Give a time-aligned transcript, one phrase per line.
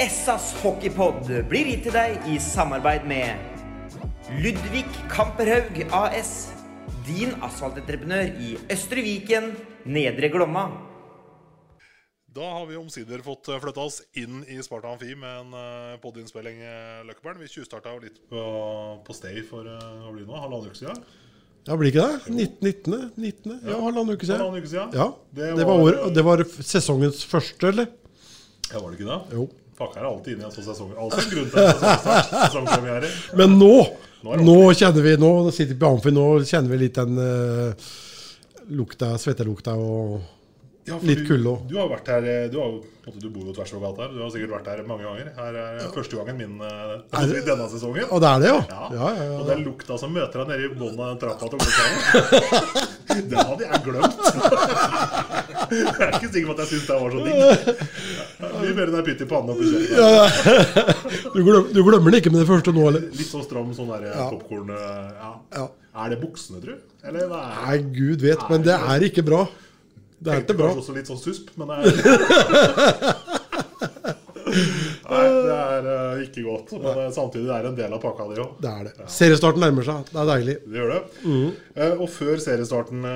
[0.00, 3.50] Essas hockeypod blir gitt til deg i samarbeid med
[4.42, 6.50] Ludvig Kamperhaug AS.
[7.06, 9.52] Din asfaltentreprenør i Østre Viken,
[9.90, 10.68] Nedre Glomma.
[12.32, 15.50] Da har vi omsider fått flytta oss inn i Sparta Amfi med en
[16.00, 18.44] podiinnspilling, podinnspilling, uh, Vi tjuvstarta jo litt på,
[19.04, 21.02] på Stay for hva blir det nå, halvannen uke siden.
[21.68, 22.36] Ja, blir ikke det?
[22.62, 23.10] 19.
[23.20, 23.58] 19.
[23.68, 24.40] Ja, halvannen uke siden.
[24.40, 24.94] Halvannen uke siden.
[24.96, 27.90] Ja, Det det var- var, det var sesongens første, eller?
[28.72, 29.36] Ja, var det ikke det?
[29.36, 29.50] Jo.
[29.78, 30.92] Fuck, her er alltid inne i en sånn sesong.
[31.00, 32.32] Altså en grunn til en sesongstart.
[32.46, 33.12] Sesongpremiere.
[33.40, 33.72] Men nå,
[34.22, 37.16] Nå er nå kjenner vi Nå sitter vi på Amfi, nå kjenner vi litt den
[37.18, 37.90] uh,
[38.76, 40.20] lukta, svettelukta og
[40.84, 41.66] Ja, Litt du- kulde òg.
[41.70, 44.02] Du har vært her eh, Du, har, jo- måte, du bor jo tvers over gata
[44.02, 44.14] her.
[44.16, 45.28] Du har sikkert vært her mange ganger.
[45.36, 46.96] Her er første gangen min eh,
[47.28, 48.08] det- i denne sesongen.
[48.10, 48.56] Og det er det, ja?
[48.72, 48.88] Ja.
[48.96, 49.36] Ja, ja, ja.
[49.38, 51.94] Og den lukta som møter deg nede i bunnen av trappa til Olekaren,
[53.30, 54.18] den hadde jeg glemt.
[55.72, 57.36] Jeg er ikke sikker på at jeg syns det var så digg.
[58.42, 61.22] Mye mer enn ei pytt i pannen oppi kjøkkenet.
[61.32, 63.06] Du, glem, du glemmer det ikke med det første nå, eller?
[63.16, 64.26] Litt sånn stram sånn der Ja.
[64.34, 65.30] popkorn ja.
[65.56, 65.64] Ja.
[66.04, 66.74] Er det buksene, tru?
[67.08, 69.46] Eller hva er Nei, gud vet, men det er ikke bra.
[70.22, 70.70] Det er ikke bra.
[70.70, 71.82] Kanskje også litt sånn susp, men det er
[75.12, 76.72] Nei, det er uh, ikke godt.
[76.76, 78.54] Men uh, samtidig er det en del av pakka, det òg.
[78.62, 79.06] Det er det.
[79.12, 80.08] Seriestarten nærmer seg.
[80.08, 80.56] Det er deilig.
[80.64, 81.00] Det gjør det.
[81.74, 83.06] Eh, og før seriestarten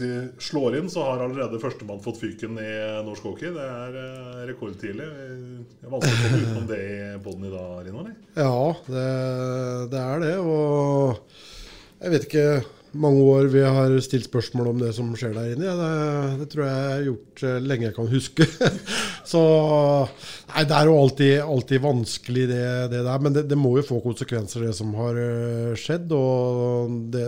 [0.00, 0.10] si,
[0.48, 2.72] slår inn, så har allerede førstemann fått fyken i
[3.06, 3.52] norsk hockey.
[3.54, 5.08] Det er rekordtidlig.
[5.08, 8.06] Det er vanskelig å komme utenom det i poden i dag, Rino?
[8.38, 9.06] Ja, det,
[9.94, 10.34] det er det.
[10.42, 11.38] Og
[11.98, 12.48] jeg vet ikke
[12.96, 15.66] mange år vi har stilt spørsmål om det som skjer der inne.
[15.68, 18.46] Ja, det, det tror jeg jeg har gjort eh, lenge jeg kan huske.
[19.32, 19.42] Så
[20.48, 23.24] Nei, det er jo alltid, alltid vanskelig, det, det der.
[23.24, 26.14] Men det, det må jo få konsekvenser, det som har eh, skjedd.
[26.16, 27.24] Og det,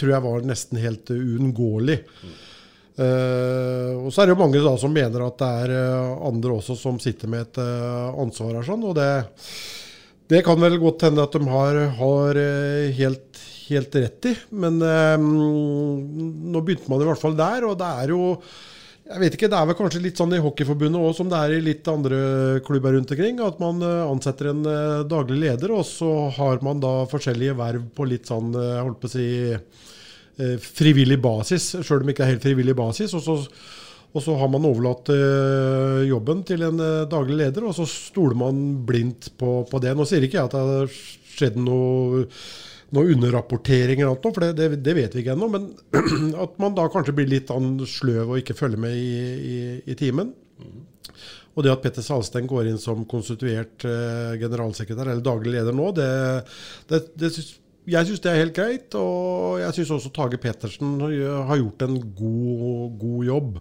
[0.00, 1.98] tror jeg var nesten helt uunngåelig.
[3.00, 5.76] Eh, og så er det jo mange da som mener at det er
[6.30, 8.66] andre også som sitter med et ansvar her.
[8.66, 12.42] sånn, og det, kan vel godt hende at de har, har
[12.96, 13.29] helt,
[13.70, 14.34] helt rett i.
[14.62, 18.20] Men eh, nå begynte man i hvert fall der, og det er jo
[19.10, 21.56] jeg vet ikke, Det er vel kanskje litt sånn i Hockeyforbundet òg som det er
[21.56, 22.18] i litt andre
[22.62, 23.40] klubber rundt omkring.
[23.42, 27.88] At man eh, ansetter en eh, daglig leder, og så har man da forskjellige verv
[27.96, 32.14] på litt sånn eh, jeg holdt på å si, eh, frivillig basis, sjøl om det
[32.14, 33.16] ikke er helt frivillig basis.
[33.18, 33.38] og så
[34.10, 38.38] og så har man overlatt eh, jobben til en eh, daglig leder, og så stoler
[38.38, 39.94] man blindt på, på det.
[39.94, 40.96] Nå sier ikke jeg at det har
[41.30, 42.24] skjedd noe,
[42.96, 45.48] noe underrapportering, eller noe, for det, det, det vet vi ikke ennå.
[45.52, 45.68] Men
[46.44, 49.12] at man da kanskje blir litt sånn sløv og ikke følger med i,
[49.54, 49.58] i,
[49.92, 50.32] i timen.
[51.58, 55.88] Og det at Petter Salsten går inn som konstituert eh, generalsekretær, eller daglig leder nå,
[55.96, 56.10] det,
[56.90, 57.56] det, det syns-
[57.90, 58.94] jeg syns det er helt greit.
[58.98, 63.56] Og jeg syns også Tage Pettersen har gjort en god, god jobb.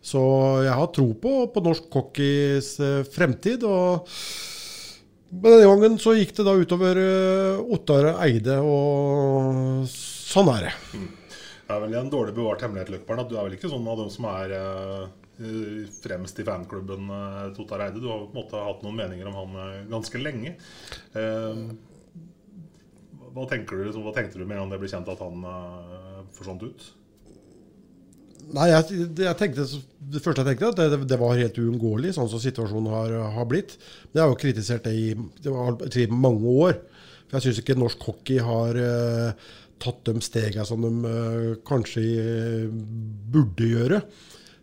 [0.00, 0.20] Så
[0.64, 3.66] jeg har tro på, på norsk hockeys eh, fremtid.
[3.68, 4.08] og
[5.30, 10.74] men denne gangen så gikk det da utover eh, Ottar Eide, og sånn er det.
[11.70, 14.00] Det er vel en dårlig bevart hemmelighet, Løkberg, at du er vel ikke sånn av
[14.02, 15.04] dem som er eh,
[16.02, 17.12] fremst i fanklubben
[17.54, 18.02] til Ottar Eide.
[18.02, 20.56] Du har på en måte hatt noen meninger om han eh, ganske lenge.
[21.14, 21.62] Eh,
[23.30, 25.46] hva, tenker du, liksom, hva tenkte du med en gang det ble kjent at han
[26.34, 26.90] forsvant ut?
[28.56, 29.64] Nei, jeg, jeg tenkte,
[30.12, 33.48] det første jeg tenkte, at det, det var helt uunngåelig, sånn som situasjonen har, har
[33.50, 33.76] blitt.
[34.10, 35.08] Men jeg har jo kritisert det i,
[35.44, 35.76] det var,
[36.14, 36.80] mange år.
[37.28, 42.02] For jeg syns ikke norsk hockey har uh, tatt de stegene som de uh, kanskje
[42.02, 42.64] eh,
[43.30, 44.00] burde gjøre.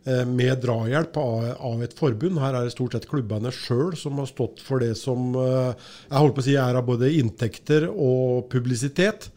[0.07, 2.39] eh, Med drahjelp av, av et forbund.
[2.43, 5.71] Her er det stort sett klubbene sjøl som har stått for det som eh,
[6.09, 9.29] jeg holdt på å si er av både inntekter og publisitet.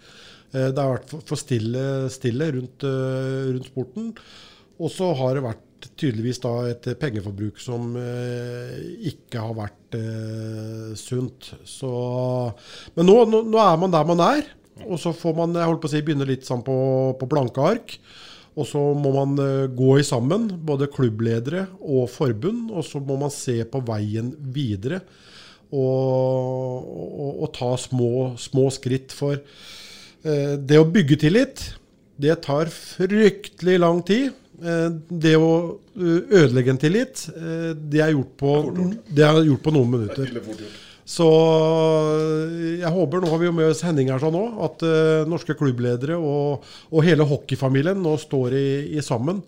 [0.53, 4.15] Eh, Det har vært for- stille, stille rundt, eh, rundt sporten.
[4.81, 5.67] Og så har det vært
[5.97, 8.81] tydeligvis et pengeforbruk som eh,
[9.13, 9.77] ikke har vært
[10.97, 11.53] sunt.
[11.65, 12.55] Så,
[12.97, 14.45] men nå, nå, er man der man er.
[14.87, 17.59] Og så får man jeg holdt på å si, begynne litt sånn på, på blanke
[17.59, 17.99] ark.
[18.57, 19.37] Og så må man
[19.75, 22.71] gå i sammen, både klubbledere og forbund.
[22.71, 25.03] Og så må man se på veien videre.
[25.71, 29.13] Og, og, og ta små, små skritt.
[29.13, 29.39] For
[30.23, 31.63] det å bygge tillit,
[32.21, 34.33] det tar fryktelig lang tid.
[34.61, 35.53] Eh, det å
[35.97, 38.55] eh, ødelegge en tillit, eh, det er gjort på,
[39.09, 40.33] det er gjort på noen minutter.
[41.09, 41.27] Så
[42.21, 45.29] eh, jeg håper, nå har vi jo med oss Henning her sånn òg, at eh,
[45.31, 48.69] norske klubbledere og, og hele hockeyfamilien nå står i,
[48.99, 49.41] i sammen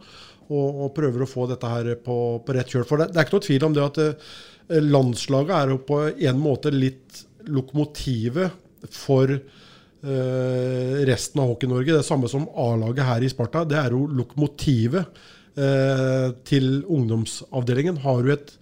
[0.49, 2.89] og, og prøver å få dette her på, på rett kjøl.
[2.89, 4.33] For det, det er ikke noe tvil om det at eh,
[4.81, 9.62] landslaget er jo på en måte litt lokomotivet for eh,
[10.03, 11.95] resten av Hockey-Norge.
[11.95, 13.63] Det samme som A-laget her i Sparta.
[13.69, 15.21] Det er jo lokomotivet
[15.57, 18.01] eh, til ungdomsavdelingen.
[18.03, 18.55] Har du et,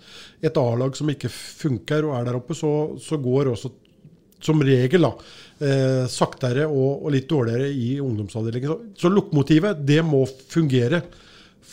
[0.45, 3.73] et A-lag som ikke funker og er der oppe, så, så går også
[4.41, 5.11] som regel da,
[5.61, 8.71] eh, saktere og, og litt dårligere i ungdomsavdelingen.
[8.71, 11.03] Så, så lokomotivet, det må fungere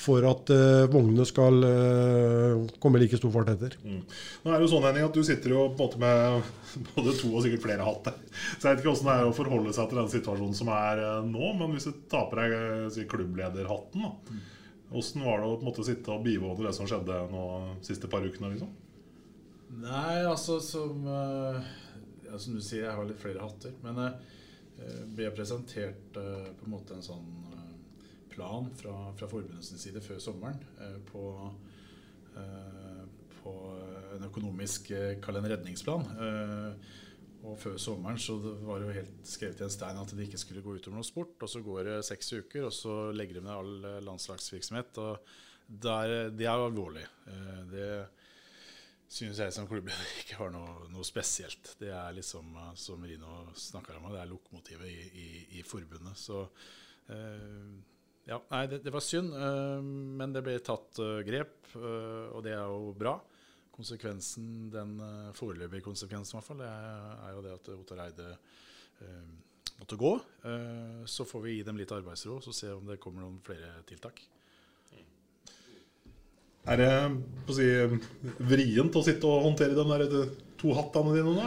[0.08, 3.76] for at uh, vognene skal uh, komme like stor fart etter.
[3.84, 6.52] Nå er det jo sånn Henning, at Du sitter jo på en måte med
[6.96, 8.18] både to og sikkert flere hatter.
[8.32, 11.04] Så jeg vet ikke hvordan det er å forholde seg til den situasjonen som er
[11.04, 11.52] uh, nå.
[11.60, 12.58] Men hvis du tar på deg
[12.96, 14.42] si, klubblederhatten, da.
[14.88, 17.46] Hvordan var det å på en måte sitte og bivåne det som skjedde nå
[17.82, 18.54] de siste par ukene?
[18.54, 18.72] liksom?
[19.82, 21.04] Nei, altså som,
[22.24, 23.76] ja, som du sier, jeg har litt flere hatter.
[23.84, 24.14] Men uh,
[25.12, 27.28] ble jeg presentert på en måte en sånn
[28.38, 31.26] plan fra, fra forbundets side før sommeren eh, på,
[32.38, 33.04] eh,
[33.42, 33.58] på
[34.16, 36.08] en økonomisk uh, redningsplan.
[36.22, 36.96] Eh,
[37.48, 40.26] og før sommeren så det var det jo helt skrevet i en stein at det
[40.26, 41.36] ikke skulle gå utover noe sport.
[41.44, 45.02] Og så går det seks uker, og så legger de ned all eh, landslagsvirksomhet.
[45.04, 45.36] Og
[45.68, 47.06] der, det er alvorlig.
[47.30, 47.90] Eh, Det
[49.08, 51.76] synes jeg som klubbleder ikke har noe, noe spesielt.
[51.80, 55.30] Det er liksom, eh, som Rino snakker om, det er lokomotivet i, i,
[55.62, 56.18] i forbundet.
[56.20, 56.42] Så
[57.14, 57.78] eh,
[58.28, 62.44] ja, nei, det, det var synd, uh, men det ble tatt uh, grep, uh, og
[62.44, 63.16] det er jo bra.
[63.78, 64.96] Konsekvensen, den
[65.38, 68.32] foreløpige konsekvensen i hvert fall, er, er jo det at Ottar Eide
[69.78, 70.10] måtte gå.
[71.06, 74.24] Så får vi gi dem litt arbeidsro, så se om det kommer noen flere tiltak.
[76.68, 76.92] Er det
[77.48, 77.68] på å si,
[78.50, 81.46] vrient å sitte og håndtere de der to hattene dine nå?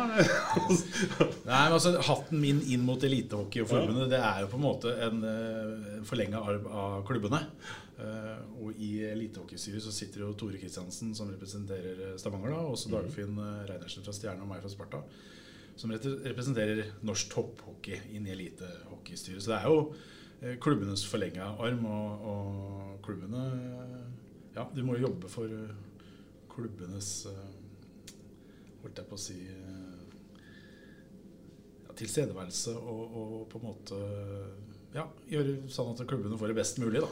[1.50, 4.64] Nei, men altså Hatten min inn mot Elitehockey og forbundet Det er jo på en
[4.64, 7.43] måte en uh, forlenga arv av klubbene.
[8.00, 12.76] Eh, og i Elitehockeystyret så sitter jo Tore Kristiansen, som representerer eh, Stavanger, da, og
[12.76, 15.02] også Dagfinn uh, Reinertsen fra Stjerne og meg fra Sparta,
[15.76, 19.44] som representerer norsk topphockey inn i Elitehockeystyret.
[19.44, 23.44] Så det er jo klubbenes forlenga arm, og, og klubbene
[24.61, 25.73] Ja, de må jo jobbe for uh,
[26.53, 27.15] klubbenes
[28.81, 30.03] holdt jeg på å si eh,
[31.85, 34.01] ja, tilstedeværelse og, og på en måte
[34.95, 37.05] ja, gjøre sånn at klubbene får det best mulig.
[37.05, 37.11] da.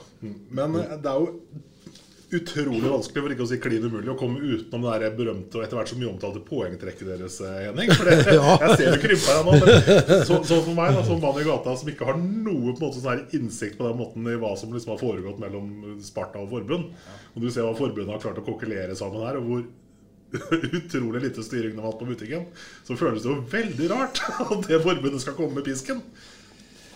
[0.59, 1.97] Men eh, det er jo
[2.29, 5.65] utrolig vanskelig, for ikke å si klin umulig, å komme utenom det der berømte og
[5.65, 7.93] etter hvert så mye omtalte poengtrekket deres, eh, Henning.
[7.97, 8.19] For det,
[8.65, 9.55] Jeg ser du krymper deg nå.
[9.57, 12.77] Men så, så for meg, da, som mann i gata som ikke har noe på
[12.77, 15.99] en måte sånn her innsikt på den måten i hva som liksom har foregått mellom
[16.05, 16.93] Sparta og forbund,
[17.33, 19.69] og du ser hva forbundet har klart å kokkelere sammen her, og hvor
[20.79, 22.49] utrolig lite styring de har hatt på butikken,
[22.85, 26.05] så føles det jo veldig rart at det forbundet skal komme med pisken.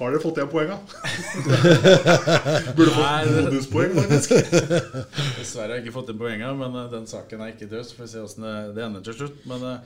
[0.03, 0.77] Har dere fått igjen poenga?
[2.77, 4.31] Burde fått det- bonuspoeng, faktisk.
[5.39, 7.85] Dessverre har jeg ikke fått inn poenga, men eh, den saken er ikke død.
[7.87, 9.39] Så får vi se åssen det, det ender til slutt.
[9.51, 9.79] Men eh,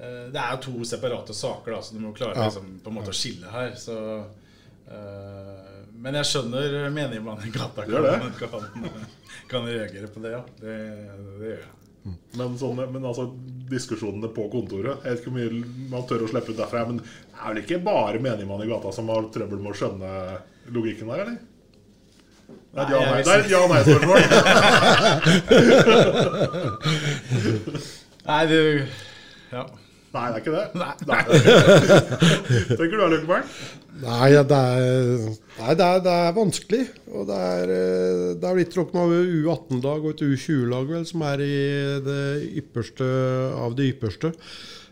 [0.00, 2.48] eh, det er jo to separate saker, da, så du må klare Ja.
[2.50, 3.72] liksom, på en måte å skille her.
[3.80, 3.96] Så,
[4.90, 8.68] uh, men jeg skjønner menigmannen i gata kan, kan,
[9.50, 10.42] kan reagere på det, ja.
[10.60, 10.76] Det,
[11.40, 11.72] det gjør jeg.
[12.38, 13.24] Men, sånne, men altså,
[13.70, 15.50] diskusjonene på kontoret Jeg vet ikke hvor mye
[15.90, 16.84] man tør å slippe ut derfra.
[16.90, 17.06] Men det
[17.40, 20.10] er vel ikke bare menigmann i gata som har trøbbel med å skjønne
[20.76, 21.36] logikken der, eller?
[22.76, 24.20] Er ja- Nei, nei- det er et ja-nei-spørsmål.
[28.26, 28.60] Nei, du
[29.56, 29.62] Ja.
[30.16, 30.66] Nei, det er ikke det.
[30.80, 30.92] Nei.
[31.06, 31.22] Nei.
[32.78, 33.44] Tenker du er Løkkeberg?
[33.96, 35.22] Nei, det er,
[35.56, 36.82] nei det, er, det er vanskelig.
[37.16, 41.24] Og det er, eh, det er litt råk nå U18-lag og et U20-lag vel, som
[41.24, 41.56] er i
[42.04, 42.24] det
[42.60, 43.08] ypperste
[43.56, 44.34] av det ypperste.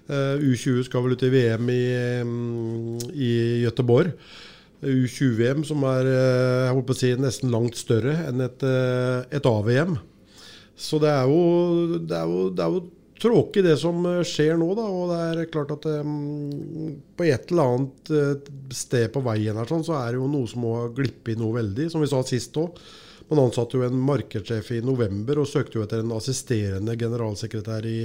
[0.09, 1.85] Eh, U20 skal vel ut i VM i,
[2.25, 3.31] mm, i
[3.67, 4.15] Gøteborg.
[4.85, 8.65] U20-VM som er eh, jeg håper å si, nesten langt større enn et,
[9.37, 9.99] et A-VM.
[10.81, 12.85] Så det er jo, det er jo, det er jo
[13.21, 14.89] tråkig det som eh, skjer nå, da.
[14.91, 19.71] Og det er klart at um, på et eller annet eh, sted på veien her
[19.71, 22.23] sånn, så er det jo noe som må ha glippet noe veldig, som vi sa
[22.27, 22.79] sist òg.
[23.31, 28.01] Man ansatte jo en markedssjef i november og søkte jo etter en assisterende generalsekretær i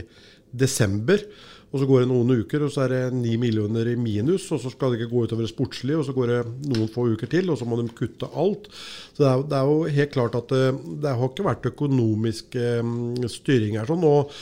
[0.55, 1.25] desember.
[1.69, 4.47] Og så går det noen uker, og så er det ni millioner i minus.
[4.55, 6.39] Og så skal det ikke gå utover det sportslige, og så går det
[6.71, 8.71] noen få uker til, og så må de kutte alt.
[9.13, 10.63] Så det er, det er jo helt klart at det,
[11.03, 12.97] det har ikke vært økonomisk um,
[13.29, 13.89] styring her.
[13.89, 14.33] sånn, og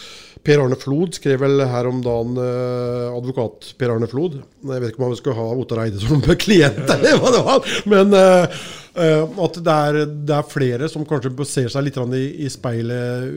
[0.48, 4.94] Per Arne Flod skrev vel her om dagen, eh, advokat Per Arne Flod Jeg vet
[4.94, 7.74] ikke om han skulle ha Ottar Eide som klient, eller hva det var.
[7.92, 8.62] Men eh,
[9.04, 10.00] eh, at det er,
[10.30, 13.27] det er flere som kanskje ser seg litt i, i speilet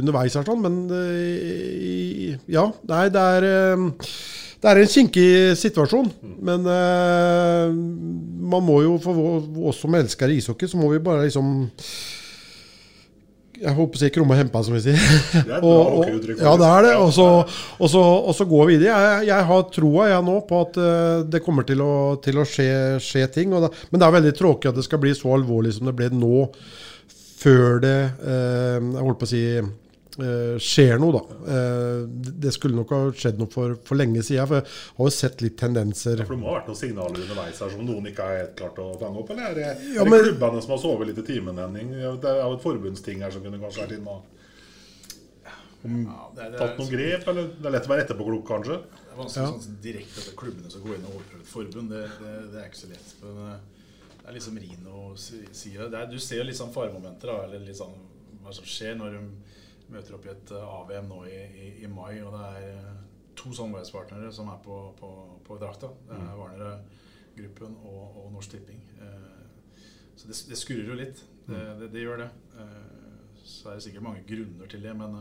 [0.00, 0.34] underveis.
[0.34, 0.82] her sånn, Men
[2.50, 3.48] ja, nei, det er
[4.58, 6.08] det er en kinkig situasjon,
[6.42, 7.70] men uh,
[8.50, 11.68] man må jo, for oss som elsker ishockey, så må vi bare liksom
[13.58, 14.98] Jeg håper si krumme hempa, som vi sier.
[15.32, 16.92] Det er bra Og- og- Ja, det er det.
[17.02, 17.26] Og så,
[17.80, 18.90] og så, og så går vi i det.
[18.92, 22.46] Jeg, jeg har troa jeg nå på at eh, det kommer til å, til å
[22.46, 22.68] skje,
[23.02, 23.50] skje ting.
[23.50, 26.10] Det, men det er veldig tråkig at det skal bli så alvorlig som det ble
[26.14, 26.46] nå,
[27.38, 29.42] før det eh, Jeg holdt på å si
[30.18, 31.36] skjer noe, da.
[31.54, 32.00] Eh,
[32.42, 34.48] det skulle nok ha skjedd noe for, for lenge siden.
[34.50, 36.24] For jeg har jo sett litt tendenser.
[36.24, 38.80] For Det må ha vært noen signaler underveis her som noen ikke har helt klart
[38.82, 39.30] å fange opp?
[39.34, 41.60] Eller er det, Ja, er det klubbene som har sovet litt i timen?
[41.62, 41.94] Henning?
[41.94, 44.34] Det er jo et forbundsting her som kunne kanskje vært inne og
[45.86, 47.30] Ja, det, er, det, tatt noen grep?
[47.30, 48.80] Eller det er lett å være etterpåklok, kanskje?
[48.98, 51.94] Det er vanskelig sånn direkte at klubbene skal gå inn og overprøve et forbund.
[51.94, 53.12] Det, det, det er ikke så lett.
[53.22, 53.86] Men eh,
[54.18, 55.94] det er liksom Rino sier det.
[55.94, 57.94] Er, du ser litt sånn faremomenter, da, eller litt sånn
[58.42, 59.22] hva som skjer når de
[59.92, 63.02] møter opp i et eh, AVM nå i, i, i mai, og det er eh,
[63.38, 65.10] to samarbeidspartnere som er på, på,
[65.46, 65.90] på drakta.
[66.08, 68.80] Det er Warner-gruppen og, og Norsk Tipping.
[69.00, 69.34] Eh,
[70.18, 71.20] Så det, det skurrer jo litt.
[71.46, 72.30] Det, det, det gjør det.
[73.46, 75.14] Så er det sikkert mange grunner til det, men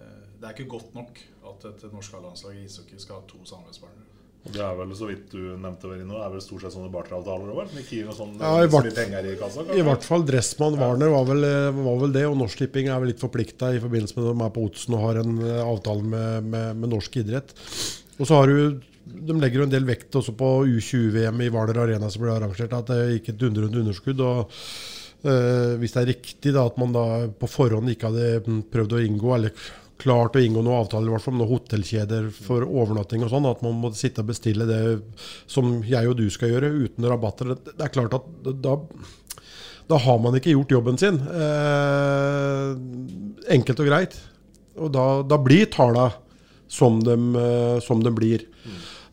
[0.00, 1.20] det er ikke godt nok
[1.50, 4.13] at et norsk landslag i ishockey skal ha to samarbeidspartnere.
[4.44, 7.48] Og Det er vel, så vidt du nevnte Verino, er vel stort sett sånne barteravtaler
[7.48, 9.64] noe sånn Ja, i vart, i kassa?
[9.72, 11.46] I hvert fall Dressmann Warner var vel,
[11.78, 14.44] var vel det, og Norsk Tipping er vel litt forplikta i forbindelse med at de
[14.44, 17.54] er på Otsen og har en eh, avtale med, med, med norsk idrett.
[18.18, 21.80] Og så har du De legger jo en del vekt også på U20-VM i Hvaler
[21.80, 24.20] Arena som ble arrangert, at det gikk et dundrende underskudd.
[24.20, 24.52] og
[25.24, 28.98] eh, Hvis det er riktig da, at man da på forhånd ikke hadde mm, prøvd
[28.98, 29.56] å inngå, eller
[30.04, 33.50] klart å inngå noen avtaler, i hvert fall med noen hotellkjeder for overnatting og sånn,
[33.50, 34.80] at man må sitte og bestille det
[35.50, 37.56] som jeg og du skal gjøre, uten rabatter.
[37.56, 38.32] Det er klart at
[38.62, 38.78] da
[39.90, 41.18] da har man ikke gjort jobben sin.
[41.20, 42.68] Eh,
[43.52, 44.16] enkelt og greit.
[44.80, 46.08] Og da, da blir talla
[46.68, 48.46] som eh, som de blir.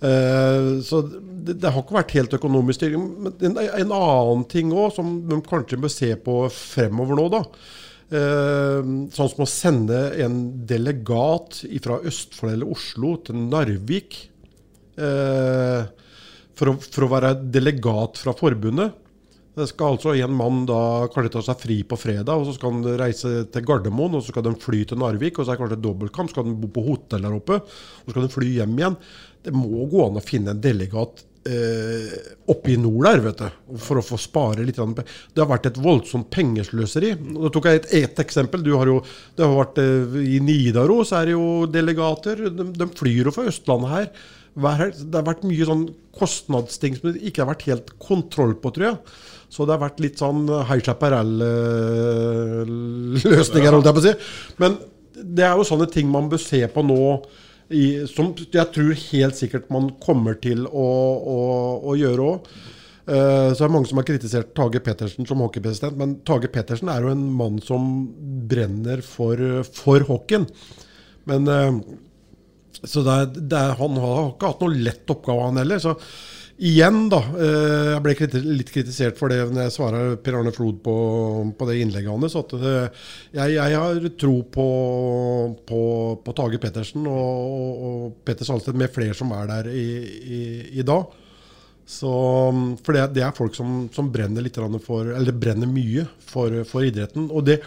[0.01, 3.03] Eh, så det, det har ikke vært helt økonomisk styring.
[3.27, 7.43] Men en, en annen ting òg, som de kanskje bør se på fremover nå, da.
[8.11, 14.17] Eh, sånn som å sende en delegat fra Østfold eller Oslo til Narvik
[14.99, 15.85] eh,
[16.51, 18.97] for, å, for å være delegat fra forbundet.
[19.55, 22.75] Det skal altså en mann da kanskje ta seg fri på fredag, og så skal
[22.75, 25.63] han reise til Gardermoen, og så skal de fly til Narvik, og så er det
[25.63, 28.53] kanskje dobbeltkamp, så skal de bo på hotell der oppe, og så skal de fly
[28.57, 28.99] hjem igjen.
[29.43, 32.17] Det må gå an å finne en delegat eh,
[32.51, 34.77] oppe i nord der, vet du, for å få spare litt.
[34.77, 37.13] Det har vært et voldsomt pengesløseri.
[37.37, 38.63] Da tok jeg et, et eksempel.
[38.65, 38.97] Du har jo,
[39.37, 42.35] det har vært eh, I Nidaros er det jo delegater.
[42.49, 44.07] De, de flyr jo fra Østlandet her.
[44.51, 45.85] Det har vært mye sånn
[46.17, 48.97] kostnadsting som det ikke har vært helt kontroll på, tror jeg.
[49.51, 54.13] Så det har vært litt sånn high chaparral-løsninger, holdt jeg på å si.
[54.63, 54.71] Men
[55.21, 57.01] det er jo sånne ting man bør se på nå,
[57.73, 60.91] i, som jeg tror helt sikkert man kommer til å,
[61.35, 61.39] å,
[61.91, 62.51] å gjøre òg.
[63.05, 67.03] så er det mange som har kritisert Tage Pettersen som hockeypresident, men Tage Pettersen er
[67.03, 67.89] jo en mann som
[68.51, 69.41] brenner for,
[69.73, 70.45] for hockeyen.
[71.29, 71.81] Men uh,
[72.83, 75.81] så det er, det er, han har ikke hatt noe lett oppgave, han heller.
[75.81, 75.95] Så
[76.61, 77.19] igjen, da.
[77.41, 80.95] eh, Jeg ble litt kritisert for det når jeg svarer Per Arne Flod på,
[81.57, 82.37] på det innlegget hans.
[82.37, 82.75] At det,
[83.33, 84.67] jeg, jeg har tro på,
[85.67, 85.81] på,
[86.25, 89.87] på Tage Pettersen og, og, og Petter Salsted med flere som er der i,
[90.21, 90.41] i,
[90.79, 91.17] i dag.
[91.91, 92.09] Så,
[92.85, 94.45] for det, det er folk som, som brenner
[94.79, 95.09] for,
[95.43, 97.25] brenner mye for, for idretten.
[97.35, 97.57] Og det,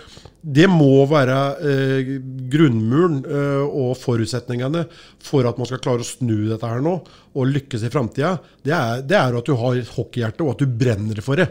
[0.41, 2.15] det må være eh,
[2.55, 4.87] grunnmuren eh, og forutsetningene
[5.23, 8.33] for at man skal klare å snu dette her nå og lykkes i framtida.
[8.65, 11.51] Det, det er at du har et hockeyhjerte og at du brenner for det.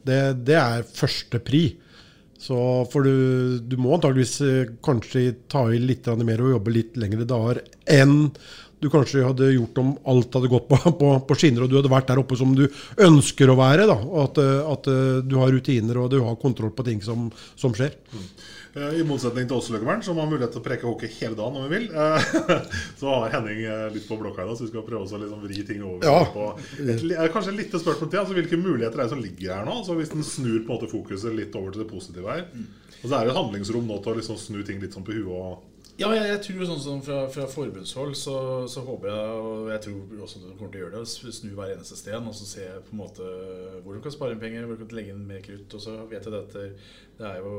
[0.00, 1.66] Det, det er første pri.
[2.40, 2.56] Så
[2.88, 7.28] for du, du må antageligvis eh, kanskje ta i litt mer og jobbe litt lengre
[7.28, 7.60] dager
[7.92, 8.30] enn
[8.80, 11.92] du kanskje hadde gjort om alt hadde gått på, på, på skinner, og du hadde
[11.92, 12.66] vært der oppe som du
[13.00, 13.88] ønsker å være.
[13.90, 17.28] da, At, eh, at eh, du har rutiner og du har kontroll på ting som,
[17.60, 17.96] som skjer.
[18.14, 18.24] Mm.
[18.70, 21.64] I motsetning til oss Løkkevern, som har mulighet til å preke hockey hele dagen om
[21.66, 22.34] vi vil, eh,
[23.00, 25.18] så har Henning eh, litt på blokka i dag, så vi skal prøve oss å
[25.18, 26.06] liksom vri ting over.
[26.06, 26.20] Ja.
[26.30, 28.20] På et, eh, kanskje et lite spørsmål til.
[28.22, 29.80] altså Hvilke muligheter er det som ligger her nå?
[29.80, 32.46] altså Hvis en snur på en måte fokuset litt over til det positive her.
[33.00, 35.34] Og så er det handlingsrom nå til å liksom snu ting litt sånn på huet
[35.34, 35.66] og
[36.00, 38.34] Ja, jeg, jeg tror sånn som fra, fra forbundshold så,
[38.72, 41.72] så, håper jeg, og jeg tror også de kommer til å gjøre det, snu hver
[41.74, 43.26] eneste sten og så se på en måte
[43.84, 45.76] hvor du kan spare inn penger, hvor du kan legge inn mer krutt.
[45.76, 46.56] Og så vet jeg at
[47.18, 47.52] det er jo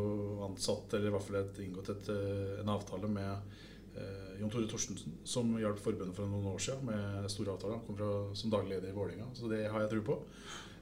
[0.48, 3.54] ansatt, eller i hvert fall et, inngått et, eh, en avtale med
[4.02, 7.78] eh, Jon Tore Torstensen, som hjalp forbundet for noen år siden med store avtaler.
[7.78, 8.10] Han kom fra,
[8.42, 10.18] som daglig leder i Vålerenga, så det har jeg tro på.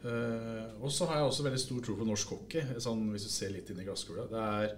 [0.08, 3.34] Eh, og så har jeg også veldig stor tro på norsk hockey, sånn, hvis du
[3.36, 4.30] ser litt inn i glasskula.
[4.32, 4.75] Det er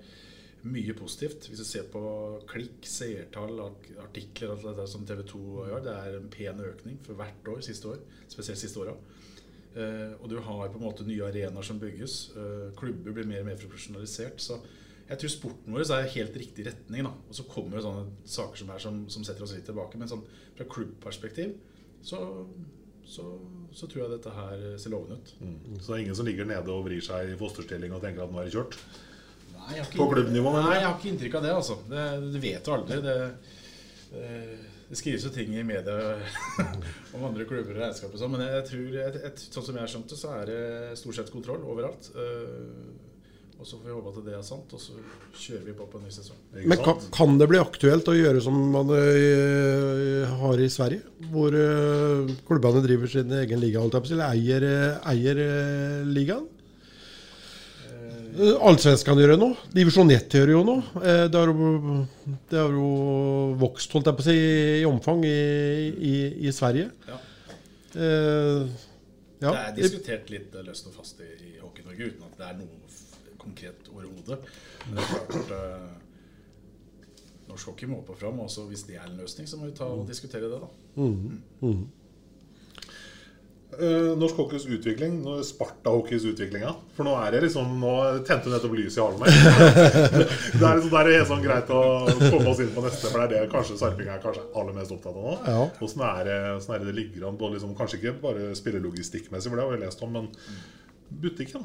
[0.67, 1.47] mye positivt.
[1.49, 2.01] Hvis du ser på
[2.49, 3.59] klikk, seertall,
[4.03, 7.63] artikler alt det som TV 2 gjør, det er en pen økning for hvert år
[7.65, 8.03] siste år.
[8.31, 8.95] Spesielt siste åra.
[9.71, 12.19] Eh, og du har på en måte nye arenaer som bygges.
[12.35, 14.43] Eh, klubber blir mer og mer profesjonalisert.
[14.43, 14.59] Så
[15.07, 17.07] jeg tror sporten vår er helt riktig retning.
[17.07, 17.15] Da.
[17.29, 18.05] Og så kommer det sånne
[18.37, 19.99] saker som er som, som setter oss litt tilbake.
[19.99, 20.25] Men sånn,
[20.57, 21.55] fra klubbperspektiv
[22.05, 22.19] så,
[23.05, 23.25] så,
[23.73, 25.33] så, tror jeg dette her ser lovende ut.
[25.41, 25.55] Mm.
[25.79, 28.33] Så det er ingen som ligger nede og vrir seg i fosterstilling og tenker at
[28.33, 28.77] nå er det kjørt?
[29.67, 30.53] Nei, jeg på klubbnivå?
[30.57, 31.53] Nei, jeg har ikke inntrykk av det.
[31.61, 31.77] altså.
[31.89, 32.97] Det, du vet jo aldri.
[33.05, 33.17] Det,
[34.11, 34.31] det,
[34.89, 36.17] det, skrives jo ting i media
[37.15, 39.85] om andre klubber og regnskap og sånn, men jeg tror, et, et, sånn som jeg
[39.85, 40.65] har skjønt det, så er det
[40.99, 42.11] stort sett kontroll overalt.
[42.17, 43.07] Uh,
[43.61, 44.95] og så får vi håpe at det er sant, og så
[45.37, 46.37] kjører vi på på en ny sesong.
[46.65, 51.05] Men kan, kan, det bli aktuelt å gjøre som man uh, har i Sverige?
[51.29, 54.65] Hvor uh, klubbene driver sin egen liga, eller eier,
[55.13, 55.45] eier
[56.09, 56.49] ligaen?
[58.31, 59.49] Eh, Allsvenskene gjør det nå.
[59.75, 60.77] Divisjon 1 gjør det jo nå.
[61.01, 61.97] Eh, det har jo,
[62.51, 62.91] det har jo
[63.61, 64.37] vokst holdt jeg på å si,
[64.81, 65.35] i omfang i,
[66.11, 66.13] i,
[66.47, 66.91] i Sverige.
[67.09, 67.19] Ja.
[67.95, 68.87] Eh,
[69.41, 69.49] ja.
[69.49, 72.81] Det er diskutert litt løst og fast i, i Hockey-Norge uten at det er noe
[73.41, 74.37] konkret overhodet.
[74.85, 75.87] Men det er klart uh,
[77.49, 78.37] Norsk hockey må opp og fram.
[78.43, 80.69] Også hvis det er en løsning, så må vi ta og diskutere det, da.
[81.01, 81.41] Mm.
[81.65, 81.81] Mm.
[83.71, 86.65] Uh, norsk hockeys utvikling, Sparta-hockeys utvikling.
[86.97, 87.91] For nå er det liksom Nå
[88.27, 89.37] tente du nettopp lyset i halen min.
[90.59, 91.83] det er liksom, det er helt sånn greit å
[92.25, 94.91] komme oss inn på neste, for det er det kanskje Sarping er kanskje aller mest
[94.95, 95.37] opptatt av nå.
[95.47, 95.61] Ja.
[95.87, 99.61] Åssen er det, er det det ligger an på liksom, Kanskje ikke bare spillelogistikkmessig, for
[99.61, 100.27] det har vi lest om, men
[101.23, 101.63] butikken?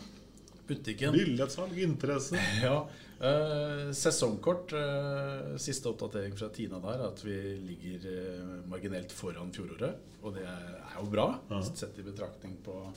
[0.67, 1.15] Butikken.
[1.15, 2.39] Billettsalg, interesse.
[2.67, 2.85] Ja.
[3.17, 4.73] Uh, sesongkort.
[4.73, 10.03] Uh, siste oppdatering fra Tina der at vi ligger uh, marginelt foran fjoråret.
[10.21, 11.63] Og det er, er jo bra, -huh.
[11.75, 12.93] sett i betraktning på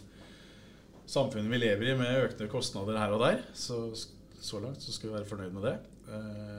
[1.06, 3.42] samfunnet vi lever i med økte kostnader her og der.
[3.54, 3.96] Så,
[4.42, 5.80] så langt så skal vi være fornøyd med det.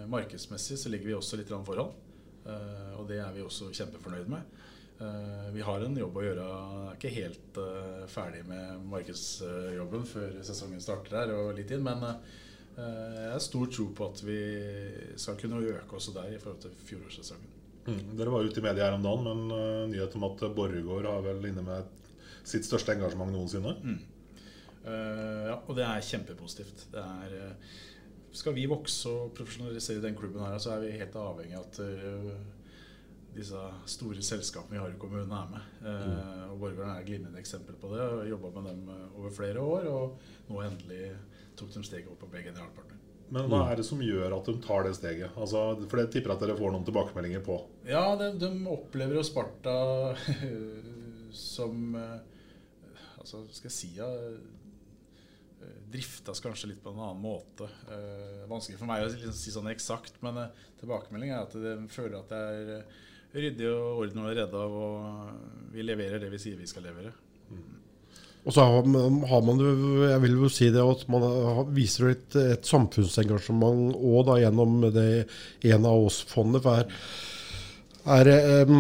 [0.09, 1.93] markedsmessig så ligger vi også litt foran.
[2.97, 4.41] og det er vi også kjempefornøyd med.
[5.53, 6.43] vi har en jobb å gjøre.
[6.43, 7.59] Er ikke helt
[8.07, 11.83] ferdig med markedsjobben før sesongen starter her og litt inn.
[11.83, 12.17] men Eh,
[12.81, 14.41] jeg har stor tro på at vi
[15.21, 17.57] skal kunne øke også der i forhold til fjorårssesongen.
[17.87, 18.17] Mm.
[18.19, 21.25] Dere var ute i media her om dagen men uh, nyhet om at Borregaard har
[21.25, 21.89] vel inne med
[22.47, 23.75] sitt største engasjement noensinne.
[23.83, 24.01] Mm.
[24.85, 26.87] Uh, ja, og det er kjempepositivt.
[26.93, 27.75] Det er, uh,
[28.37, 31.81] skal vi vokse og profesjonalisere den klubben her, så er vi helt avhengig av at
[33.31, 33.59] disse
[33.91, 35.67] store selskapene vi har i kommunen, er med.
[35.83, 36.15] Mm.
[36.51, 38.07] og Borregaard er et glimrende eksempel på det.
[38.31, 38.89] Jobba med dem
[39.19, 41.13] over flere år, og nå endelig
[41.61, 42.99] tok de steget opp og ble generalpartner.
[43.31, 45.37] Men hva er det som gjør at de tar det steget?
[45.39, 49.23] Altså, for jeg tipper at dere får noen tilbakemeldinger på Ja, de, de opplever jo
[49.27, 49.75] Sparta
[51.55, 52.17] som eh,
[53.21, 54.09] Altså, skal jeg si ja,
[55.61, 57.69] eh, Driftes kanskje litt på en annen måte.
[57.93, 61.75] Eh, vanskelig for meg å liksom si sånn eksakt, men eh, tilbakemeldingen er at de
[61.93, 66.59] føler at det er ryddig og orden og redda, og vi leverer det vi sier
[66.59, 67.13] vi skal levere.
[68.49, 71.27] Og så har man, jo, jeg vil jo si det at man
[71.77, 75.11] viser et, et samfunnsengasjement òg da gjennom det
[75.69, 76.65] En av oss-fondet.
[76.65, 76.89] for
[78.01, 78.71] her er,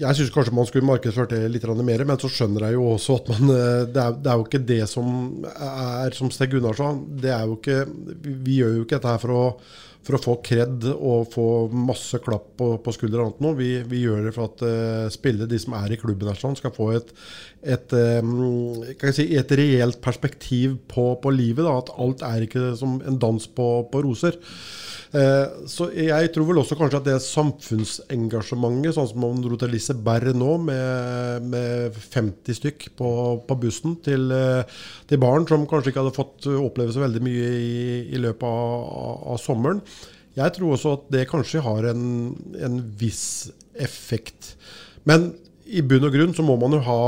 [0.00, 3.20] jeg syns kanskje man skulle markedsført det litt mer, men så skjønner jeg jo også
[3.20, 5.06] at man, eh, det, er, det er jo ikke det som
[5.46, 6.90] er som Steg Gunnar sa.
[6.98, 7.78] Det er jo ikke,
[8.26, 9.44] vi gjør jo ikke dette her for å
[10.06, 13.28] for å få kred og få masse klapp på, på skuldra.
[13.58, 16.56] Vi, vi, gjør det for at uh, spillere, de som er i klubben, her, sånn,
[16.58, 17.12] skal få et,
[17.76, 18.80] et, um,
[19.12, 21.66] si, et reelt perspektiv på, på livet.
[21.66, 24.40] Da, at alt er ikke som en dans på, på roser.
[25.10, 29.72] Eh, så jeg tror vel også kanskje at det samfunnsengasjementet, sånn som man dro til
[29.74, 33.10] Liseberg nå, med, med 50 stykk på,
[33.48, 34.78] på bussen til, eh,
[35.10, 37.74] til, barn som kanskje ikke hadde fått oppleve så veldig mye i,
[38.14, 39.82] i løpet av, av, sommeren.
[40.38, 42.06] Jeg tror også at det kanskje har en,
[42.62, 44.54] en viss effekt.
[45.10, 45.32] Men
[45.66, 47.02] i bunn og grunn så må man jo ha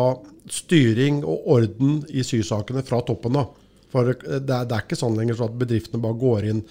[0.51, 3.55] styring og orden i sysakene fra toppen av.
[3.93, 6.63] For det er, det er, ikke sånn lenger så at bedriftene bare går inn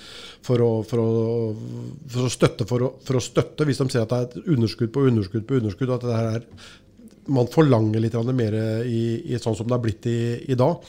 [0.45, 1.10] for å, for å,
[2.12, 4.53] for å støtte for å, for å, støtte, hvis de ser at det er et
[4.55, 5.93] underskudd på underskudd på underskudd.
[5.97, 6.47] At det er
[7.31, 8.55] man forlanger litt mer
[8.88, 10.81] i, i sånn som det har blitt i, i dag.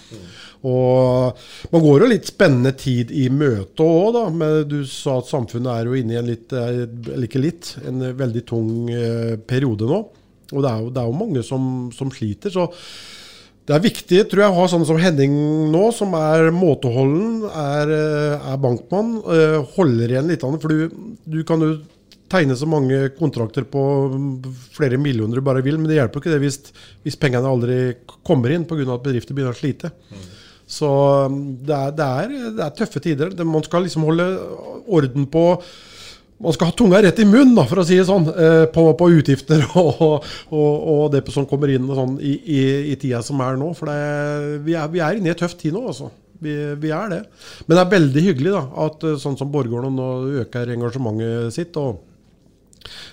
[0.68, 4.24] Og man går jo litt spennende tid i møte òg, da.
[4.32, 8.06] Men du sa at samfunnet er jo inne i en litt, eller ikke litt, en
[8.18, 10.00] veldig tung eh, periode nå.
[10.52, 12.52] Og det er jo, det er jo mange som, som sliter.
[12.52, 12.68] så
[13.68, 15.34] det er viktig tror jeg, å ha sånne som Henning
[15.70, 19.16] nå, som er måteholden, er, eh, er bankmann.
[19.22, 20.88] eh, Holder igjen litt, for du,
[21.30, 21.76] du kan jo
[22.32, 23.82] tegne så mange kontrakter på
[24.72, 26.58] flere millioner du bare vil, men det hjelper ikke det hvis,
[27.04, 27.78] hvis pengene aldri
[28.24, 28.86] kommer inn pga.
[28.94, 29.92] at bedrifter begynner å slite.
[30.72, 30.88] Så
[31.28, 33.34] um, det er, det, er, det er tøffe tider.
[33.44, 34.26] Man skal liksom holde
[34.88, 35.44] orden på
[36.42, 38.86] man skal ha tunga rett i munnen, da, for å si det sånn, eh, på,
[38.98, 43.40] på utgifter og, og, og det som kommer inn sånn, i, i, i tida som
[43.44, 43.72] er nå.
[43.78, 46.10] For det, vi, er, vi er inne i en tøff tid nå, altså.
[46.42, 46.52] Vi,
[46.82, 47.20] vi er det.
[47.68, 50.08] Men det er veldig hyggelig da, at eh, sånn som Borgården nå
[50.42, 51.78] øker engasjementet sitt.
[51.78, 52.11] og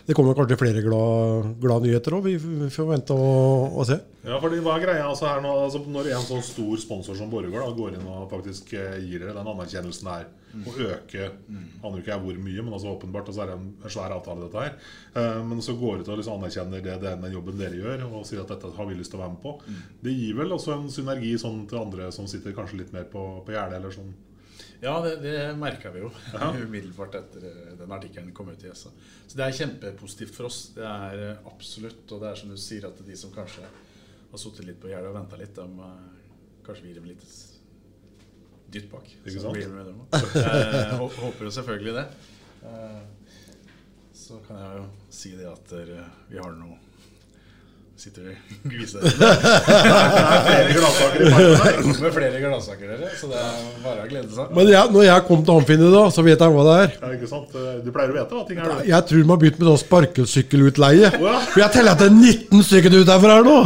[0.05, 2.27] det kommer kanskje flere glad, glad nyheter òg.
[2.29, 3.99] Vi får vente og, og se.
[4.25, 7.29] Ja, fordi hva er greia altså her nå, altså Når en sånn stor sponsor som
[7.31, 10.27] Borregaard går inn og faktisk eh, gir dere den anerkjennelsen her,
[10.59, 13.57] og øker Aner jo ikke jeg hvor mye, men altså åpenbart og så er det
[13.59, 14.77] en, en svær avtale, dette her.
[15.21, 18.43] Eh, men så går ut og liksom anerkjenner det, den jobben dere gjør, og sier
[18.43, 19.55] at dette har vi lyst til å være med på.
[20.03, 23.23] Det gir vel også en synergi sånn til andre som sitter kanskje litt mer på,
[23.45, 24.11] på gjerdet, eller sånn.
[24.81, 26.11] Ja, det, det merka vi jo
[26.63, 28.91] umiddelbart etter eh, den artikkelen kom ut i ESA.
[29.27, 30.59] Så det er kjempepositivt for oss.
[30.75, 32.05] Det er eh, absolutt.
[32.07, 35.11] Og det er som du sier, at de som kanskje har sittet litt på gjerdet
[35.11, 36.33] og venta litt, de eh,
[36.67, 37.25] kanskje vil dem litt
[38.69, 39.07] dytt bak.
[39.25, 39.59] Ikke sant?
[39.59, 40.43] Så med dem også.
[40.77, 42.07] Jeg håper jo selvfølgelig det.
[44.19, 44.81] Så kan jeg jo
[45.15, 45.71] si det at
[46.29, 46.75] vi har noe
[47.99, 48.33] Sitter vi
[48.71, 51.79] gviser Flere gladsaker i parken her.
[52.03, 53.09] med flere gladsaker, dere.
[53.19, 54.53] Så det er bare å glede seg.
[54.55, 56.93] Men jeg, når jeg kom til Amfine da, så vet jeg hva det er.
[56.95, 57.57] Ja, ikke sant?
[57.83, 58.85] Du pleier å vite hva ting er, du.
[58.87, 61.09] Jeg tror de har begynt med sånn sparkesykkelutleie.
[61.11, 61.33] Ja.
[61.49, 63.57] For jeg teller at det er 19 stykker ut herfra her nå!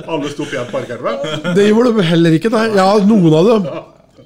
[0.00, 1.52] Alle sto opp i en parkerelv.
[1.60, 2.64] Det gjorde de heller ikke, nei.
[2.80, 3.68] Ja, noen av dem.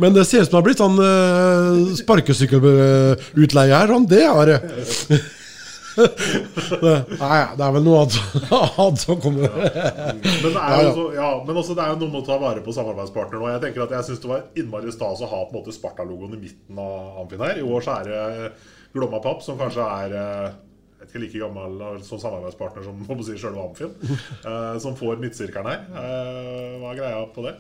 [0.01, 3.91] Men det ser ut som det har blitt sånn uh, sparkesykkelutleie her.
[3.97, 4.61] Sånn, det har det.
[5.97, 9.51] Det, nei, det er vel noe annet, som kommer.
[9.51, 12.39] Men, det er jo så, ja, men også det er jo noe med å ta
[12.43, 13.51] vare på samarbeidspartner nå.
[13.55, 16.37] Jeg tenker at jeg syns det var innmari stas å ha på en måte Sparta-logoen
[16.39, 17.61] i midten av Amfin her.
[17.61, 18.51] I år så er det
[18.95, 20.59] Glomma Papp, som kanskje er eh,
[21.07, 23.97] ikke like gammel eh, som samarbeidspartner som må si, selve Amfin,
[24.51, 25.85] eh, som får midtsirkelen her.
[25.91, 27.57] Eh, hva er greia på det?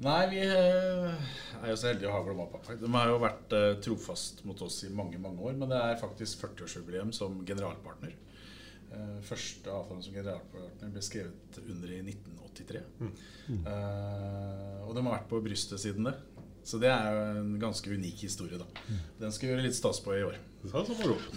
[0.00, 2.72] Nei, vi eh, er jo så heldige å ha Glomma Pappa.
[2.80, 5.58] De har jo vært eh, trofast mot oss i mange mange år.
[5.60, 8.14] Men det er faktisk 40-årsjubileum som generalpartner.
[8.90, 12.80] Eh, første avtalen som generalpartner ble skrevet under i 1983.
[13.74, 16.16] Eh, og de har vært på brystet siden det.
[16.64, 18.66] Så det er jo en ganske unik historie, da.
[19.20, 20.40] Den skal vi gjøre litt stas på i år.
[20.60, 20.82] Så.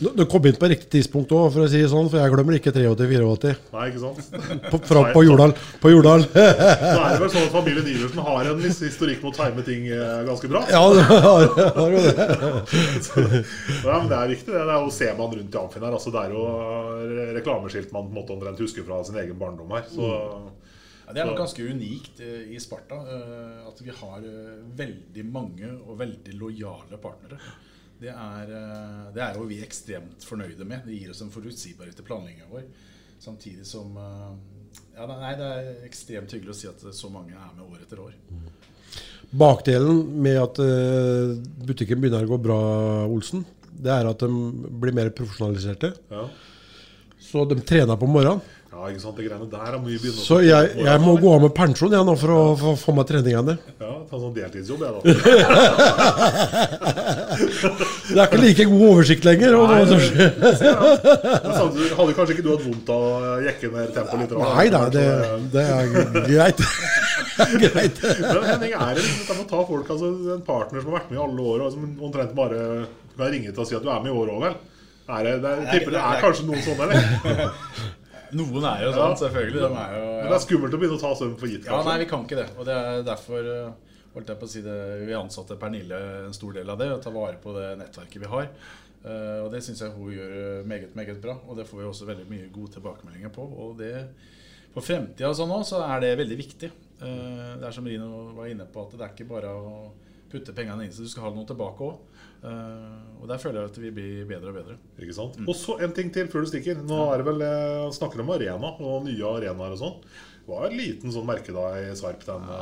[0.02, 2.10] Du, du kom inn på riktig tidspunkt òg, for å si det sånn.
[2.12, 3.54] For jeg glemmer ikke 83-84.
[3.72, 4.66] Nei, ikke sant?
[4.68, 5.54] På, fra, på Jordal.
[5.80, 6.26] På Jordal.
[6.34, 9.64] Så er det vel sånn at familien Iversen har en viss historikk med å time
[9.64, 10.66] ting eh, ganske bra.
[10.68, 11.48] Ja, det har,
[11.80, 12.28] har jo det.
[13.88, 14.52] Ja, men Det er viktig.
[14.52, 14.60] det.
[14.60, 15.96] Det er jo ser man rundt i Amfin her.
[15.96, 16.44] Altså, det er jo
[17.40, 19.88] reklameskilt man på en måte omtrent husker fra sin egen barndom her.
[19.92, 20.10] Så
[21.04, 25.26] Ja, det er nok ganske unikt eh, i Sparta eh, at vi har eh, veldig
[25.32, 27.40] mange og veldig lojale partnere.
[28.04, 30.84] Det er, eh, det er jo vi ekstremt fornøyde med.
[30.88, 32.66] Det gir oss en forutsigbarhet i planleggingen vår.
[33.24, 34.34] Samtidig som eh,
[34.98, 38.02] ja, nei, Det er ekstremt hyggelig å si at så mange er med år etter
[38.04, 38.18] år.
[39.34, 42.60] Bakdelen med at eh, butikken begynner å gå bra,
[43.08, 44.28] Olsen, det er at de
[44.84, 45.96] blir mer profesjonaliserte.
[46.12, 46.28] ja.
[47.24, 48.44] Så de trener på morgenen.
[48.74, 49.16] Ja, ikke sant.
[49.20, 52.06] Det greiene der er mye begynne Så jeg, jeg må gå av med pensjon jeg
[52.08, 53.58] nå for å få- få meg treningene.
[53.84, 55.00] Ja, Ta sånn deltidsjobb, jeg, da.
[58.14, 59.56] Det er ikke like god oversikt lenger.
[59.58, 60.34] Nei, det, det-.
[60.44, 64.34] Men samtidig hadde kanskje ikke du hatt vondt av å jekke ned tempoet litt?
[64.34, 64.52] da?
[64.58, 65.06] Nei da, det,
[65.56, 65.84] det er
[66.28, 66.60] greit.
[67.64, 68.04] greit.
[68.04, 71.20] Men Henning, er det liksom å ta folk, altså en partner som har vært med
[71.20, 72.60] i alle år, og som omtrent bare
[73.18, 74.56] kan ringe til og si at du er med i år òg, vel?
[75.14, 77.02] Er det, det, er, tipper det er kanskje noen sånne, eller?
[78.38, 79.64] Noen er jo sånn, selvfølgelig.
[79.64, 81.80] De er jo, Men det er skummelt å begynne å ta søvn for gitt, Ja,
[81.88, 82.48] nei, vi kan ikke det.
[82.58, 86.38] Og det er derfor eh, holdt jeg på å si det, vi ansatte Pernille en
[86.38, 86.90] stor del av det.
[86.94, 88.48] Å ta vare på det nettverket vi har.
[89.04, 91.38] Eh, og det syns jeg hun gjør eh, meget, meget bra.
[91.48, 93.50] Og det får vi også veldig mye gode tilbakemeldinger på.
[93.66, 93.96] Og det
[94.74, 96.72] for fremtida og sånn også, så er det veldig viktig.
[97.04, 99.74] Det er som Rino var inne på, at det er ikke bare å
[100.34, 102.20] putte pengene inn, så du skal ha noe tilbake òg.
[102.44, 104.78] og der føler jeg at vi blir bedre og bedre.
[105.00, 105.40] Ikke sant?
[105.48, 106.82] Og så en ting til før du stikker.
[106.84, 110.00] Nå er det vel, eh, snakker om arena og nye arenaer og sånn.
[110.44, 112.58] Det var en liten sånn merkedag i Sarp denne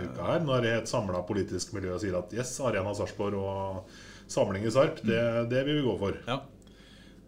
[0.00, 3.92] uka her, når et samla politisk miljø sier at yes, Arena Sarpsborg og
[4.26, 5.20] samling i Sarp, det,
[5.52, 6.18] det vil vi gå for.
[6.26, 6.40] Ja.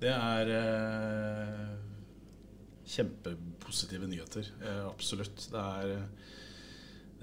[0.02, 1.68] Det er eh,
[2.96, 4.48] kjempepositive nyheter.
[4.58, 5.46] Eh, absolutt.
[5.52, 5.92] Det er,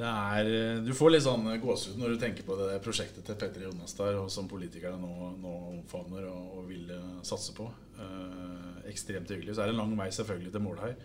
[0.08, 3.96] er Du får litt sånn gåsehud når du tenker på det prosjektet til Petter Jonas
[3.98, 6.92] der, og som politikerne nå, nå omfavner og, og, vil
[7.26, 7.68] satse på.
[8.00, 9.56] Eh, ekstremt hyggelig.
[9.56, 10.96] Så er det en lang vei selvfølgelig til mål her.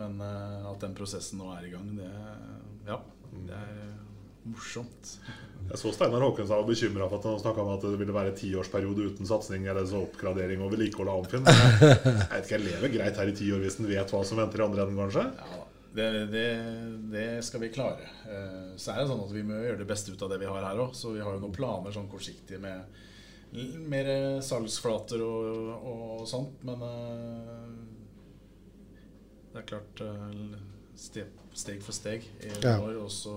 [0.00, 2.10] Men eh, at den prosessen nå er i gang, det,
[2.88, 3.00] ja,
[3.48, 3.82] det er
[4.48, 5.14] morsomt.
[5.70, 8.32] Jeg så Steinar Håkenstad var bekymra for at han snakka om at det ville være
[8.38, 11.44] tiårsperiode uten satsing eller så oppgradering og vedlikehold av Amfin.
[11.46, 14.40] Jeg vet ikke, jeg lever greit her i ti år hvis en vet hva som
[14.40, 15.26] venter i andre enden, kanskje?
[15.36, 16.46] Ja, det, det,
[17.12, 18.08] det, skal vi klare.
[18.30, 20.50] Eh, så er det sånn at vi må gjøre det beste ut av det vi
[20.50, 20.94] har her òg.
[20.94, 23.00] Så vi har jo noen planer sånn kortsiktig med
[23.90, 24.08] mer
[24.46, 26.62] salgsflater og, og sånt.
[26.66, 27.66] Men eh,
[29.50, 30.56] det er klart eh,
[31.00, 32.76] steg for steg i ja.
[32.78, 33.36] år også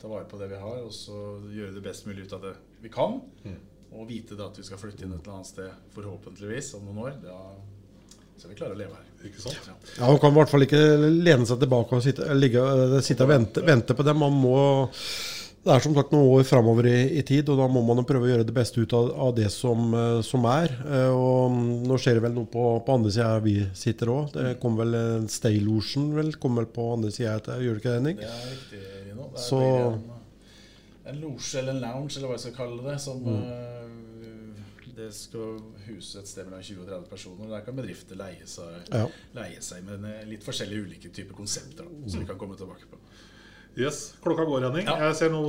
[0.00, 1.16] ta vare på det vi har, og så
[1.52, 3.20] gjøre det best mulig ut av det vi kan.
[3.44, 3.60] Mm.
[3.94, 7.04] Og vite da at vi skal flytte inn et eller annet sted, forhåpentligvis, om noen
[7.06, 7.18] år.
[7.22, 7.38] Da
[8.36, 9.13] skal vi klare å leve her.
[9.24, 9.68] Ikke sant?
[9.68, 9.76] Ja.
[10.02, 12.64] Han Man kan i hvert fall ikke lene seg tilbake og sitte, ligge,
[13.06, 14.16] sitte og vente, vente på det.
[14.18, 14.58] Man må
[15.64, 18.26] det er som sagt noen år framover i, i, tid, og da må man prøve
[18.26, 20.74] å gjøre det beste ut av, av det som, eh, som, er.
[20.84, 21.54] Eh, og
[21.88, 24.34] Nå skjer det vel noe på, på andre sida vi sitter òg.
[24.34, 27.96] Det kommer vel stay lotion vel, kommer vel på andre sida, gjør det ikke det,
[27.96, 28.20] Henning?
[28.20, 29.30] Det er riktig, Rino.
[29.32, 29.96] Det Så, en,
[31.14, 33.40] en losje eller en lounge, eller hva jeg skal kalle det, som mm.
[34.96, 37.52] Det skal huse et sted mellom 20 og 30 personer.
[37.52, 38.90] Der kan bedrifter leie seg,
[39.36, 43.00] leie seg med litt forskjellige ulike typer konsepter, da, som vi kan komme tilbake på.
[43.76, 44.86] Yes, Klokka går, Henning.
[44.86, 44.94] Ja.
[45.08, 45.40] Jeg ser nå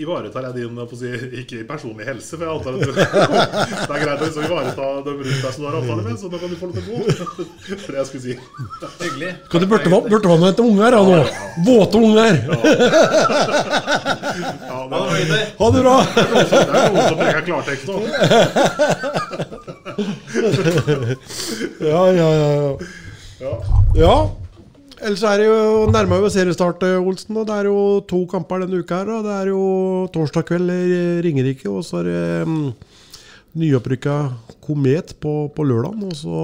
[0.00, 1.10] Ivaretar jeg din si,
[1.42, 2.38] ikke personlig helse?
[2.38, 5.60] For jeg antar at du, det er greit å liksom ivareta dem rundt deg som
[5.60, 6.96] du har avtale med, så da kan du få lov til å gå.
[7.84, 8.34] For det jeg skulle si.
[9.02, 9.32] Hyggelig.
[9.52, 11.18] Kan du burde etter unger da nå?
[11.68, 12.34] Våte unger.
[12.48, 12.56] Ja.
[14.70, 14.86] Ja,
[15.58, 15.96] ha det bra.
[16.14, 16.22] Det
[16.56, 17.96] er noen som preker klartekst nå.
[21.84, 23.54] Ja, ja, ja.
[23.98, 24.14] Ja.
[25.00, 27.36] Ellers er det jo nærmer vi seriestart, eh, Olsen.
[27.40, 28.98] og Det er jo to kamper denne uka.
[29.00, 32.74] her, og Det er jo torsdag kveld i Ringerike, og så er det um,
[33.56, 34.16] nyopprykka
[34.60, 36.04] Komet på, på lørdag.
[36.04, 36.42] Og så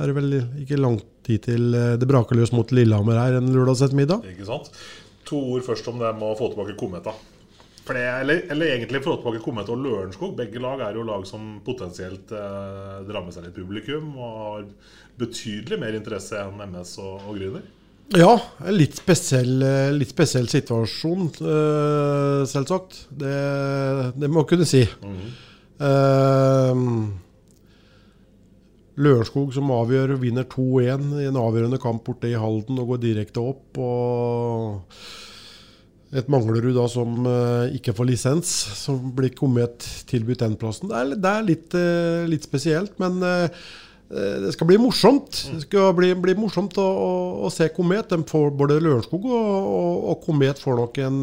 [0.00, 3.48] er det vel ikke lang tid til eh, det braker løs mot Lillehammer her en
[3.54, 4.28] lørdagsettermiddag.
[4.34, 4.68] Ikke sant.
[5.24, 7.16] To ord først om det med å få tilbake Kometa.
[7.88, 10.36] Det, eller, eller, egentlig få tilbake Komet og Lørenskog.
[10.36, 14.70] Begge lag er jo lag som potensielt eh, drar med seg litt publikum og har
[15.18, 17.64] betydelig mer interesse enn MS og, og Gryner.
[18.16, 23.02] Ja, en litt spesiell, eh, litt spesiell situasjon, uh, selvsagt.
[23.20, 23.32] Det,
[24.16, 24.80] det, må jeg kunne si.
[25.04, 25.26] Mm.
[25.82, 26.74] Uh,
[28.98, 33.44] Lørenskog som avgjør, vinner 2-1 i en avgjørende kamp borte i Halden og går direkte
[33.44, 33.78] opp.
[33.78, 34.80] og
[36.08, 37.26] et Manglerud da som
[37.76, 38.48] ikke får lisens,
[38.80, 40.88] som blir kommet tilbudt den plassen.
[40.88, 41.76] Det er, det er litt,
[42.32, 43.20] litt, spesielt, men
[44.08, 45.42] det skal bli morsomt.
[45.52, 47.10] Det skal bli, bli morsomt å, å,
[47.44, 48.08] å, se Komet.
[48.08, 51.18] De får både Lørenskog og, og, og, Komet får nok en,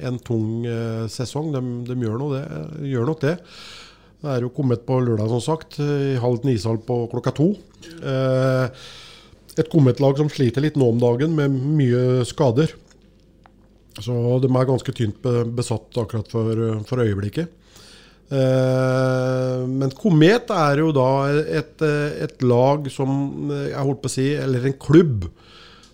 [0.00, 1.52] en tung uh, sesong.
[1.52, 2.42] De, de gjør, det,
[2.88, 3.36] gjør, nok det.
[4.22, 5.76] Det er jo Komet på lørdag, som sagt.
[5.82, 7.52] I halv ishall på klokka to.
[8.00, 8.72] Uh,
[9.60, 12.72] et Komet-lag som sliter litt nå om dagen med mye skader.
[14.00, 15.20] Så de er ganske tynt
[15.52, 17.52] besatt akkurat for, for øyeblikket.
[18.32, 21.08] Uh, men Komet er jo da
[21.42, 25.26] et, et, lag som Jeg holdt på å si Eller en klubb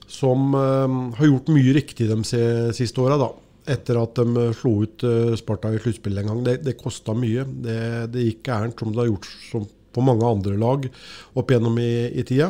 [0.09, 3.27] som har gjort mye riktig de siste åra, da.
[3.69, 5.05] Etter at de slo ut
[5.37, 6.41] Sparta i sluttspillet en gang.
[6.47, 7.45] Det, det kosta mye.
[7.45, 7.77] Det,
[8.15, 12.25] det, gikk gærent, som det har gjort på mange andre lag opp igjennom i, i
[12.25, 12.49] tida.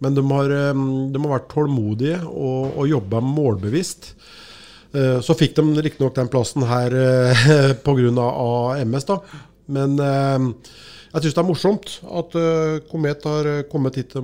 [0.00, 4.14] Men de har, de har, vært tålmodige og, og jobba målbevisst.
[4.94, 7.44] Eh, så fikk de riktignok den plassen her eh,
[7.84, 8.26] pga.
[8.78, 9.20] AMS, da.
[9.74, 10.50] Men eh,
[11.14, 12.32] jeg syns det er morsomt at
[12.90, 14.22] Komet har kommet hit de,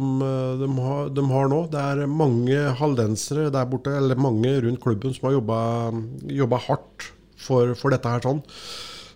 [0.59, 1.61] de, har, de har, nå.
[1.71, 7.77] Det er mange haldensere der borte, eller mange rundt klubben, som har jobba hardt for,
[7.79, 8.25] for, dette her.
[8.27, 8.43] sånn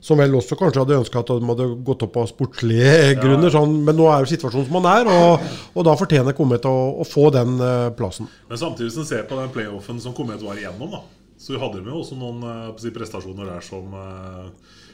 [0.05, 3.15] som vel også kanskje hadde ønska at de hadde gått opp av sportslige ja.
[3.17, 3.49] grunner.
[3.49, 6.75] Sånn, men nå er jo situasjonen som den er, og, og da fortjener Komet å,
[7.01, 8.29] å få den uh, plassen.
[8.51, 11.01] Men samtidig som ser på den playoffen som Komet var igjennom, da,
[11.45, 12.41] så vi hadde jo også noen
[12.81, 14.47] si, prestasjoner der som uh,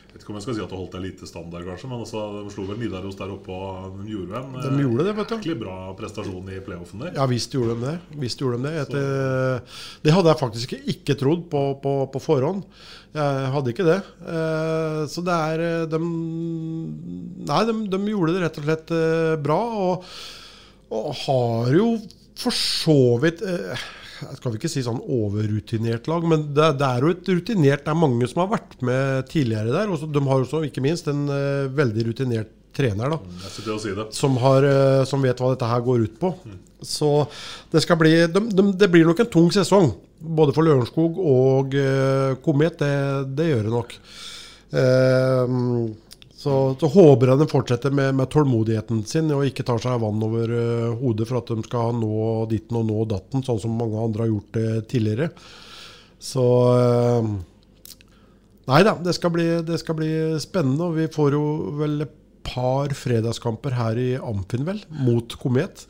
[0.09, 2.01] Jeg vet ikke om jeg skal si at det holdt en lite standard, kanskje, men
[2.03, 5.35] altså, de slo vel Nidaros der oppe, og de gjorde en de gjorde det, vet
[5.47, 5.53] du.
[5.61, 7.13] bra prestasjon i playoffen der.
[7.21, 8.19] Ja visst gjorde de det.
[8.25, 8.83] Visst gjorde de det.
[8.83, 12.67] Etter, det hadde jeg faktisk ikke trodd på, på, på forhånd.
[13.15, 14.01] Jeg hadde ikke det.
[15.15, 18.93] Så det er de, Nei, de, de, gjorde det rett og slett
[19.47, 20.13] bra, og,
[20.99, 21.89] og har jo
[22.41, 23.47] for så vidt
[24.21, 27.93] jeg skal ikke si sånn overrutinert lag, men det, det, er jo et rutinert Det
[27.93, 29.93] er mange som har vært med tidligere der.
[29.93, 33.19] Og de har også ikke minst en uh, veldig rutinert trener, da.
[33.21, 33.95] Å si.
[34.17, 36.35] Som, har, uh, som vet hva dette her går ut på.
[36.87, 37.11] Så
[37.73, 39.93] det skal bli de, de, Det blir nok en tung sesong.
[40.21, 42.79] Både for Lørenskog og uh, Komet.
[42.81, 42.93] Det,
[43.37, 43.97] det gjør det nok.
[44.71, 45.47] Eh,
[46.41, 50.23] så, så håper jeg de fortsetter med, med tålmodigheten sin og ikke tar seg vann
[50.25, 54.01] over uh, hodet for at de skal nå ditten og nå datten, sånn som mange
[54.01, 55.29] andre har gjort det tidligere.
[56.21, 57.29] Så uh,
[58.71, 60.91] Nei da, det skal, bli, det skal bli spennende.
[60.91, 61.45] Og vi får jo
[61.81, 62.13] vel et
[62.47, 65.89] par fredagskamper her i Amfin, vel, mot Komet.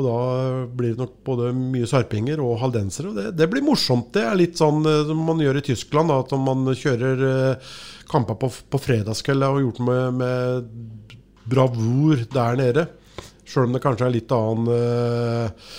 [0.00, 3.12] Og da blir det nok både mye sarpinger og haldensere.
[3.12, 4.08] Og det, det blir morsomt.
[4.14, 7.74] Det er litt sånn eh, som man gjør i Tyskland, da, at man kjører eh,
[8.10, 11.10] kamper på, på fredagskveld og gjort med, med
[11.50, 12.86] bravur der nede.
[13.50, 15.70] Sjøl om det kanskje er litt annen uh,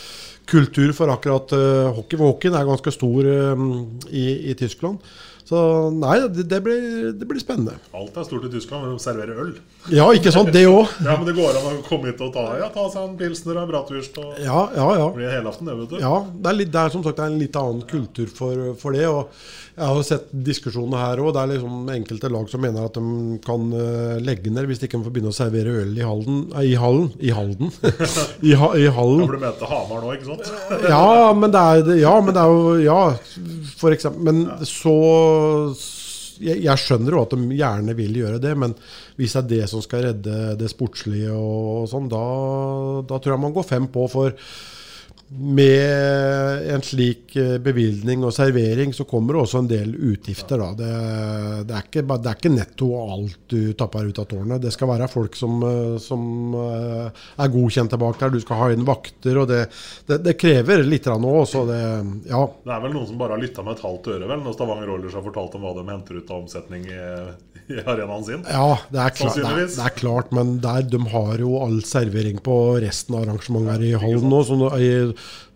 [0.52, 2.20] kultur for akkurat uh, hockey.
[2.20, 3.62] Hockeyen er ganske stor uh,
[4.12, 5.00] i, i Tyskland.
[5.52, 5.60] Så
[5.92, 7.74] nei, det, det, blir, det blir spennende.
[7.98, 9.50] Alt er stort i Tyskland, men de serverer øl.
[9.92, 10.54] Ja, ikke sant?
[10.56, 10.88] Det òg.
[11.04, 13.58] Ja, men det går an å komme hit og ta, ja, ta seg en pilsner
[13.58, 14.20] og en bratwurst.
[14.22, 15.10] Og Ja, ja, ja.
[15.10, 15.98] Det blir helaften, det, vet du.
[16.00, 18.62] Ja, det er, litt, det er som sagt det er en litt annen kultur for,
[18.80, 19.10] for det.
[19.12, 19.34] og
[19.76, 21.34] Jeg har jo sett diskusjoner her òg.
[21.36, 24.88] Det er liksom enkelte lag som mener at de kan eh, legge ned hvis de
[24.88, 26.40] ikke får begynne å servere øl i Halden.
[26.54, 27.12] Nei, i Hallen.
[27.20, 27.76] I Halden.
[28.54, 29.26] I, ha, I Hallen.
[29.26, 30.88] Ja, du mente Hamar nå, ikke sant?
[30.88, 31.04] Ja,
[31.36, 33.02] men det er, ja, men det er jo Ja,
[33.82, 34.24] for eksempel.
[34.32, 34.96] Men så
[36.42, 38.76] jeg, skjønner jo at de gjerne vil gjøre det, men
[39.20, 42.24] hvis det er det som skal redde det sportslige, og, sånn, da,
[43.08, 44.08] da tror jeg man går fem på.
[44.12, 44.36] For
[45.40, 50.60] med en slik eh, bevilgning og servering, så kommer det også en del utgifter.
[50.60, 50.72] Da.
[50.76, 50.90] Det,
[51.70, 54.60] det, er ikke, det er ikke netto alt du tapper ut av tårnet.
[54.64, 58.34] Det skal være folk som, eh, som eh, er godkjente bak der.
[58.36, 59.40] Du skal ha inn vakter.
[59.40, 59.64] og Det,
[60.12, 61.34] det, krever litt nå.
[61.48, 61.82] Så det,
[62.28, 62.44] ja.
[62.66, 64.96] Det er vel noen som bare har lytta med et halvt øre vel, når Stavanger
[64.98, 67.02] Oilers har fortalt om hva de henter ut av omsetning i,
[67.80, 68.42] i arenaen sin.
[68.48, 71.78] Ja, det er, klart, det, er, det er klart, men der, de har jo all
[71.88, 74.42] servering på resten av arrangementet her i Halden nå.
[74.48, 74.58] Så,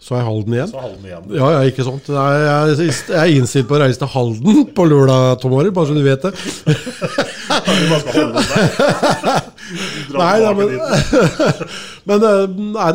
[0.06, 0.69] så er Halden igjen.
[0.71, 1.28] Så er Halden igjen.
[1.39, 2.10] Ja, ja, ikke sant.
[2.12, 5.89] Jeg, er- jeg er innstilt på å reise til Halden på lørdag, Tom Arild, bare
[5.89, 6.34] så du vet det.
[7.65, 9.51] du bare skal holde deg.
[10.12, 11.78] Dra Nei, tilbake men, dit.
[12.06, 12.44] Men eh,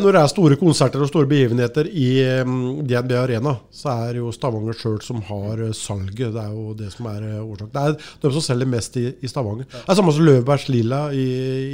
[0.01, 2.53] når det er store konserter og store begivenheter i eh,
[2.87, 6.31] DNB Arena, så er det jo Stavanger sjøl som har eh, salget.
[6.37, 7.73] Det er jo det som er eh, årsaken.
[7.75, 9.67] Det er de som selger mest i, i Stavanger.
[9.73, 11.27] Det er samme som Løvbergs Lilla i,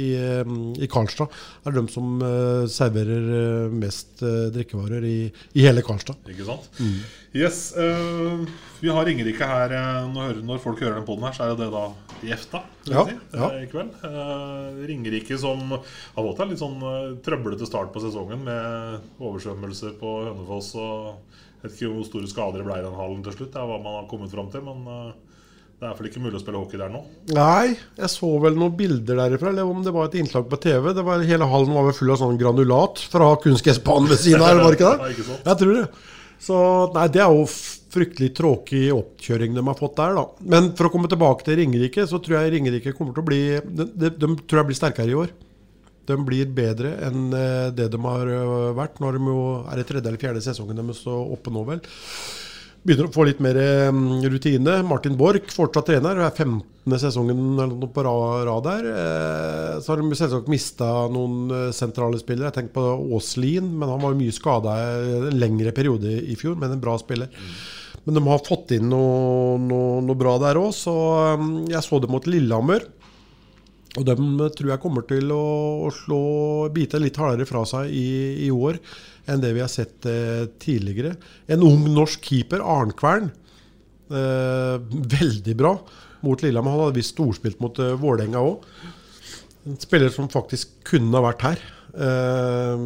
[0.07, 1.29] i, eh, i Karlstad.
[1.61, 2.25] Det er de som
[2.71, 4.23] serverer mest
[4.55, 5.17] drikkevarer i,
[5.57, 6.17] i hele Karlstad.
[6.31, 6.69] Ikke sant?
[6.81, 6.99] Mm.
[7.37, 7.59] Yes.
[7.77, 8.47] Uh,
[8.81, 9.73] vi har Ringerike her
[10.09, 11.85] når, når folk hører den poden her, så er det det da
[12.25, 13.49] i EFTA Ja, si, ja.
[13.51, 13.93] eh, i kveld.
[14.07, 19.97] Eh, Ringerike som har fått en litt sånn eh, trøblete start på sesongen med oversvømmelser
[20.01, 23.33] på Hønefoss og jeg vet ikke hvor store skader det ble i den hallen til
[23.33, 23.49] slutt.
[23.55, 25.15] Det er hva man har kommet fram til, men eh,
[25.77, 26.99] det er iallfall ikke mulig å spille hockey der nå.
[27.37, 30.91] Nei, jeg så vel noen bilder derifra, eller om det var et innslag på TV.
[30.97, 34.61] Det var, hele hallen var vel full av sånn granulat fra kunstgressbanen ved siden av,
[34.61, 35.11] var det ikke det?
[35.49, 35.83] Jeg tror det.
[36.47, 36.57] Så
[36.93, 37.45] nei, det er jo
[37.93, 40.25] fryktelig tråkig oppkjøring de har fått der, da.
[40.55, 43.41] Men for å komme tilbake til Ringerike, så tror jeg Ringerike kommer til å bli
[43.63, 45.35] De, de, de tror jeg blir sterkere i år.
[46.07, 49.01] De blir bedre enn eh, det de har eh, vært.
[49.03, 51.81] Nå er det tredje eller fjerde sesongen deres oppe nå, vel.
[52.87, 53.89] Begynner å få litt mer eh,
[54.31, 54.77] rutine.
[54.87, 56.95] Martin Borch, fortsatt trener, er 15.
[57.03, 57.59] sesongen
[57.91, 58.69] på rad.
[58.71, 62.53] Eh, Så har de selvsagt mista noen sentrale spillere.
[62.53, 64.77] Jeg tenker på Aaslien, men han var mye skada
[65.27, 67.27] en lengre periode i fjor, men en bra spiller.
[68.07, 70.93] Men de har fått inn noe, noe, noe bra der òg, så
[71.33, 71.41] eh,
[71.73, 72.85] jeg så det mot Lillehammer.
[73.97, 74.15] Og de
[74.55, 75.43] tror jeg kommer til å,
[75.87, 76.21] å slå
[76.71, 78.07] bite litt hardere fra seg i,
[78.45, 78.77] i år
[79.27, 81.17] enn det vi har sett eh, tidligere.
[81.51, 83.31] En ung norsk keeper, Arnkvern,
[84.07, 84.75] eh,
[85.17, 85.73] veldig bra
[86.23, 86.77] mot Lillehammer.
[86.77, 88.63] Han hadde visst storspilt mot eh, Vålerenga òg.
[89.67, 91.65] En spiller som faktisk kunne ha vært her.
[92.07, 92.85] Eh,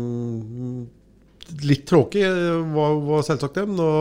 [1.68, 3.68] litt tråkig eh, var, var selvsagt det.
[3.70, 3.92] Nå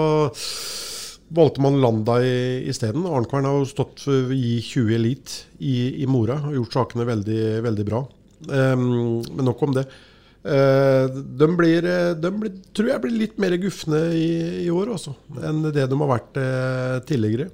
[1.31, 3.07] valgte man Landa isteden.
[3.07, 7.43] Arnkvern har jo stått for- i 20 Elite i, i Mora og gjort sakene veldig,
[7.67, 8.05] veldig bra.
[8.49, 9.87] Um, men nok om det.
[10.41, 14.31] Uh, de, blir, eh, de blir, tror jeg blir litt mer gufne i,
[14.65, 17.51] i år også, enn det de har vært uh, tidligere.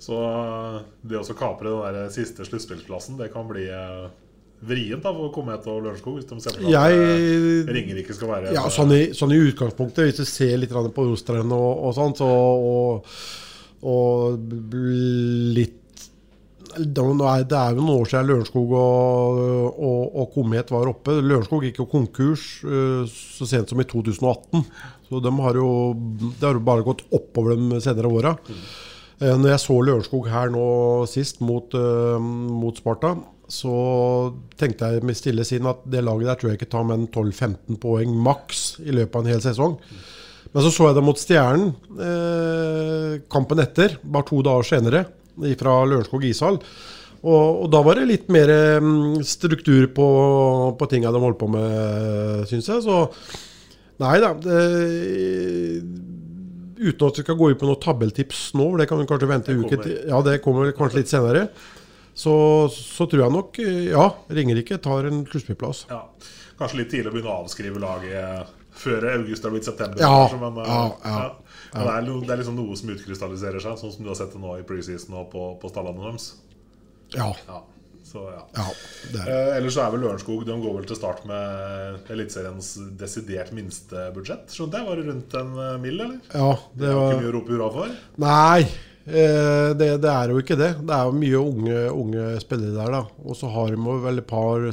[0.00, 0.16] Så
[1.04, 4.06] det å kapre den der siste sluttspillsplassen, det kan bli eh,
[4.60, 8.54] vrient da for Komet og Lørenskog hvis de ser for seg eh, Ringerike skal være
[8.56, 12.20] Ja, sånn i, sånn i utgangspunktet, hvis du ser litt på Rostrand og, og sånt,
[12.20, 13.14] så, og,
[13.88, 14.56] og
[15.56, 15.76] litt
[16.70, 19.38] det er jo noen år siden Lørenskog og,
[19.74, 21.16] og, og Komet var oppe.
[21.18, 24.62] Lørenskog gikk jo konkurs eh, så sent som i 2018.
[25.08, 25.72] Så de har jo,
[26.20, 28.36] det har jo bare gått oppover de senere åra.
[29.18, 30.68] Eh, Når jeg så Lørenskog her nå
[31.10, 33.16] sist mot, mot Sparta,
[33.50, 33.74] så
[34.58, 37.08] tenkte jeg med stille sinn at det laget der tror jeg ikke tar med en
[37.10, 39.76] 12-15 poeng maks i løpet av en hel sesong.
[40.50, 41.68] Men så så jeg det mot Stjernen
[42.06, 45.04] eh, kampen etter, bare to dager senere,
[45.58, 46.58] fra Lørenskog ishall.
[47.20, 50.06] Og, og, da var det litt mer mm, struktur på,
[50.78, 52.84] på tinga de holdt på med, syns jeg.
[52.86, 53.02] Så
[54.00, 54.32] nei da.
[54.40, 54.62] Det,
[56.80, 59.28] uten at vi skal gå ut på noen tabelltips nå, for det kan vi kanskje
[59.28, 59.98] vente en uke til.
[60.08, 61.50] Ja, det kommer kanskje litt senere.
[62.20, 62.34] Så,
[62.74, 65.86] så tror jeg nok ja, Ringerike tar en sluttspillplass.
[65.88, 66.02] Ja.
[66.60, 70.00] Kanskje litt tidlig å begynne å avskrive laget før august har blitt september.
[70.00, 71.16] Ja, kanskje, men, ja, ja,
[71.72, 74.32] men det, er, det, er, liksom noe som utkrystalliserer seg, sånn som du har sett
[74.36, 76.32] det nå i preseason og på, på stallene deres.
[77.16, 77.30] Ja.
[78.10, 78.44] Så, ja.
[78.56, 78.66] ja
[79.22, 84.08] eh, ellers så er vel Lørenskog De går vel til start med Eliteseriens desidert minste
[84.14, 84.50] budsjett.
[84.54, 84.88] Skjønte jeg?
[84.88, 86.20] Var det rundt en eh, mill., eller?
[86.32, 87.98] Ja, det, det var ikke mye å rope hurra for?
[88.24, 88.64] Nei,
[89.06, 90.70] eh, det, det, er jo ikke det.
[90.86, 92.96] Det er jo mye unge, unge spillere der.
[92.96, 94.66] da Og så har de vel et par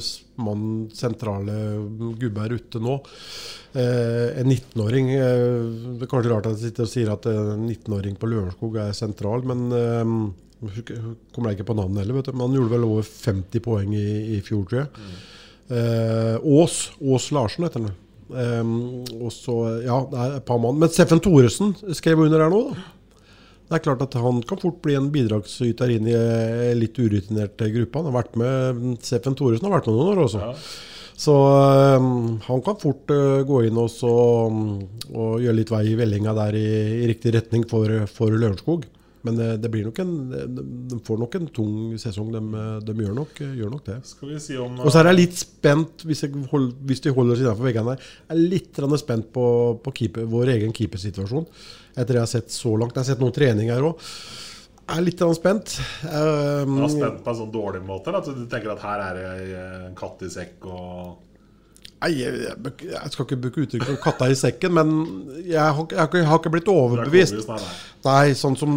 [0.44, 1.56] mann sentrale
[2.20, 2.98] gubber ute nå.
[3.78, 5.56] Eh, en 19-åring eh,
[6.00, 8.98] Det er kanskje rart at jeg sitter og sier at en 19-åring på Lørenskog er
[8.98, 9.70] sentral, men
[10.58, 12.34] Kommer jeg ikke på navnet heller, vet du.
[12.34, 14.88] men han gjorde vel over 50 poeng i, i fjor, tror jeg.
[14.98, 15.20] Mm.
[16.50, 17.92] Ås, Ås Larsen heter han.
[18.28, 19.54] Um, og så,
[19.86, 20.80] ja, det er et par mann.
[20.82, 22.88] Men Steffen Thoresen skrev under her nå, da.
[23.68, 26.18] Det er klart at han kan fort bli en bidragsyter inn i
[26.80, 27.99] litt urutinert gruppe.
[27.99, 30.43] Han har vært med Steffen Thoresen har vært med noen år også.
[30.45, 30.53] Ja.
[31.18, 31.34] Så
[31.97, 34.11] um, han kan fort uh, gå inn også,
[34.47, 34.59] um,
[35.09, 36.68] og gjøre litt vei i vellinga der i,
[37.01, 38.86] i riktig retning for, for Lørenskog.
[39.28, 40.14] Men eh, det blir nok en,
[40.92, 42.32] de får nok en tung sesong.
[42.34, 44.00] De, de gjør, nok, gjør, nok, det.
[44.44, 46.24] Si om, og så er jeg litt spent, hvis,
[46.54, 49.46] hold, hvis de holder seg innenfor veggene her, jeg er litt spent på,
[49.84, 51.48] på keeper, vår egen keepersituasjon.
[51.98, 52.96] Etter det jeg har sett så langt.
[52.96, 54.04] Jeg har sett noen trening her òg.
[54.88, 55.74] Jeg er litt spent.
[56.08, 58.14] Um, er spent på en sånn dårlig måte?
[58.16, 61.27] At du tenker at her er det en katt i sekk og
[61.98, 64.91] Nei, jeg, jeg, skal ikke bruke uttrykket 'katta i sekken', men
[65.41, 67.50] jeg har, jeg, har ikke blitt overbevist.
[68.06, 68.76] Nei, sånn som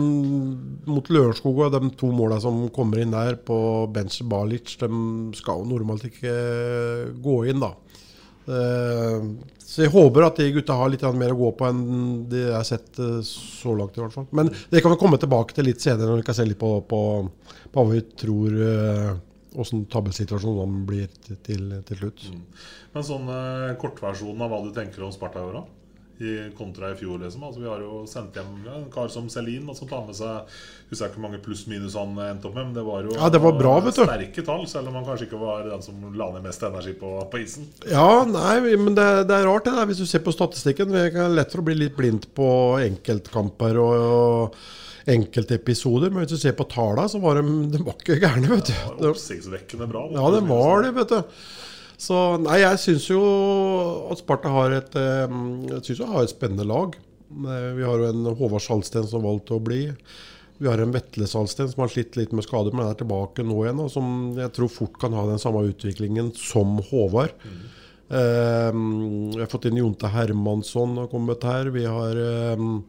[0.89, 3.61] mot Lørenskog og de to måla som kommer inn der på
[3.93, 4.89] Bench Balic, de
[5.37, 6.35] skal jo normalt ikke
[7.21, 7.75] gå inn, da.
[8.49, 9.31] Eh,
[9.71, 11.83] så jeg håper at de gutta har litt mer å gå på enn
[12.31, 14.31] de jeg har sett eh, så langt, i hvert fall.
[14.35, 16.79] Men det kan vi komme tilbake til litt senere, når vi kan se litt på,
[16.89, 17.03] på,
[17.71, 19.13] på hva vi tror eh,
[19.59, 21.11] åssen tabellsituasjonen blir
[21.47, 22.25] til, til, slutt.
[22.31, 22.47] Mm.
[22.95, 25.61] Men sånn eh, kortversjonen av hva du tenker om Sparta i år,
[26.21, 27.47] I kontra i fjor, liksom.
[27.49, 30.51] Altså, vi har jo sendt hjem ja, en kar som Selin, som tar med seg
[30.91, 33.31] Husker jeg ikke hvor mange pluss-minus han endte opp med, men det var jo ja,
[33.33, 34.03] det var bra, vet du.
[34.05, 37.15] sterke tall, selv om han kanskje ikke var den som la ned mest energi på,
[37.33, 37.71] på isen.
[37.89, 40.93] Ja, nei, men det, det er rart, det der, hvis du ser på statistikken.
[40.93, 42.51] Det er lett for å bli litt blind på
[42.85, 44.61] enkeltkamper og, og
[45.15, 46.13] enkeltepisoder.
[46.13, 48.77] Men hvis du ser på tallene, så var de, de var ikke gærne, vet du.
[48.77, 50.07] Ja, Oppsiktsvekkende bra.
[50.15, 51.37] Ja, det var det, vet du.
[52.01, 53.21] Så nei, jeg syns jo
[54.09, 56.97] at Sparta har et, jeg synes jeg har et spennende lag.
[57.31, 59.87] Eh, vi har jo en Håvard Salsten som valgte å bli.
[60.61, 63.63] Vi har en Vetle Salsten som har slitt litt med skader, men er tilbake nå
[63.65, 63.83] igjen.
[63.85, 64.09] Og som
[64.39, 67.37] jeg tror fort kan ha den samme utviklingen som Håvard.
[67.45, 67.61] Mm.
[68.11, 68.71] Eh,
[69.37, 71.71] vi har fått inn Jonte Hermansson har kommet her.
[71.73, 72.21] Vi har
[72.59, 72.83] um,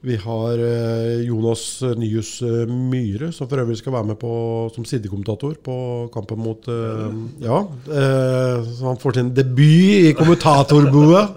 [0.00, 4.32] vi har eh, Jonas Nyhus eh, Myhre, som for øvrig skal være med på,
[4.74, 5.74] som sidekommentator på
[6.14, 7.58] kampen mot uh, Ja.
[7.84, 11.36] Så han får sin debut i kommentatorboet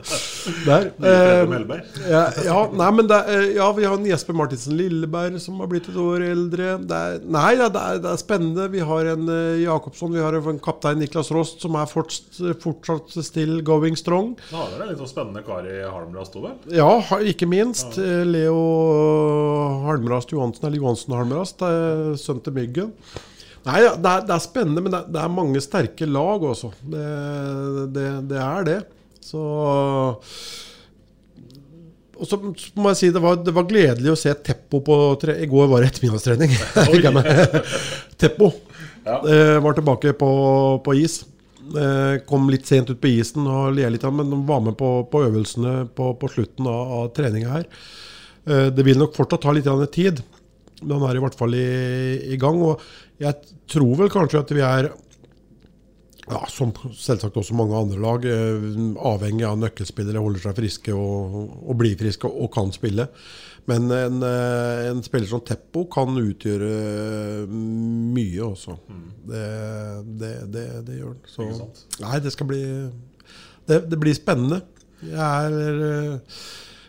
[0.68, 0.90] der.
[1.04, 3.20] Eh, ja, ja, nei, men det,
[3.58, 6.78] ja, vi har en Jesper Martinsen Lilleberg som har blitt et år eldre.
[6.88, 8.70] Det er, nei, det er, det er, spennende.
[8.74, 9.28] Vi har en
[9.62, 14.34] Jakobsson, vi har en kaptein Niklas Rost som er fortsatt, fortsatt still going strong.
[14.50, 16.80] Da har dere en litt sånn spennende kar i Halmrast òg, vel?
[16.80, 16.90] Ja,
[17.34, 18.00] ikke minst.
[18.00, 18.24] Ja.
[18.24, 21.64] Leo jo Halmrast Johansen, eller Johansen Halmrast,
[22.22, 22.92] sønn til Myggen.
[23.64, 26.74] Nei, det er, det er, spennende, men det det er, mange sterke lag også.
[26.82, 27.06] Det,
[27.96, 28.80] det, det er det.
[29.34, 29.44] Så
[32.24, 35.34] og så må jeg si det var, det var gledelig å se Teppo på tre,
[35.44, 36.54] I går var det ettermiddagstrening.
[38.22, 38.52] Teppo
[39.04, 39.18] ja.
[39.18, 40.30] eh, var tilbake på,
[40.86, 41.24] på is.
[41.64, 44.94] Eh, kom litt sent ut på isen og ler litt, men de var med på,
[45.10, 47.68] på øvelsene på, på slutten av, av treninga her.
[48.46, 50.22] Eh, det vil nok fortsatt ta litt tid,
[50.84, 51.68] men han er i hvert fall i,
[52.30, 52.62] i, gang.
[52.64, 52.84] Og
[53.24, 54.92] jeg tror vel kanskje at vi er,
[56.30, 58.68] ja, som selvsagt også mange andre lag, eh,
[59.10, 63.08] avhengig av nøkkelspillere holder seg friske og, og blir friske og, og, kan spille.
[63.70, 68.76] Men en, eh, en, spiller som Teppo kan utgjøre mye også.
[68.88, 69.06] Mm.
[69.32, 69.48] Det,
[70.24, 71.24] det, det, det, gjør han.
[71.32, 72.64] Så nei, det skal bli
[73.68, 74.64] det, det blir spennende.
[75.04, 75.56] Er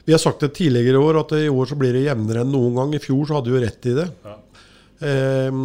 [0.04, 2.52] vi har sagt det tidligere i år, at i år så blir det jevnere enn
[2.52, 2.90] noen gang.
[2.92, 4.04] I fjor så hadde vi jo rett i det.
[4.24, 4.34] Ja.
[5.04, 5.56] Eh,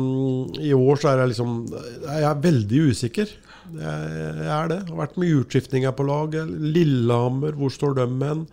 [0.64, 3.34] I år så er jeg liksom Jeg er veldig usikker.
[3.78, 4.82] Jeg, er det.
[4.84, 6.36] Jeg har vært mye utskiftninger på lag.
[6.50, 8.46] Lillehammer, hvor står de hen?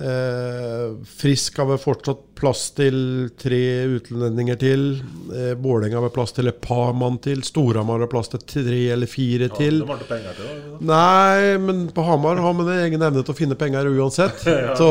[0.00, 3.60] Eh, Frisk har vel fortsatt plass til tre
[3.98, 4.84] utlendinger til.
[5.28, 7.42] Eh, Vålerenga har vel plass til et par mann til.
[7.44, 9.82] Storhamar har plass til tre eller fire til.
[9.82, 10.80] Det var ikke penger til det.
[10.88, 14.40] Nei, men på Hamar har man en egen evne til å finne penger uansett.
[14.50, 14.88] Ja, Så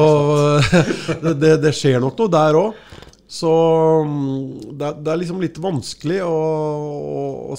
[1.41, 2.85] det, det skjer nok noe der òg.
[3.29, 3.49] Så
[4.05, 7.57] mm, det, det er liksom litt vanskelig å, å, å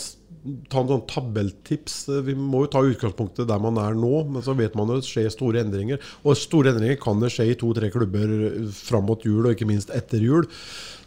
[0.72, 1.96] ta en sånn tabelltips.
[2.24, 5.04] Vi må jo ta utgangspunktet der man er nå, men så vet man jo at
[5.04, 6.00] det skjer store endringer.
[6.24, 8.32] Og store endringer kan det skje i to-tre klubber
[8.76, 10.48] fram mot jul, og ikke minst etter jul.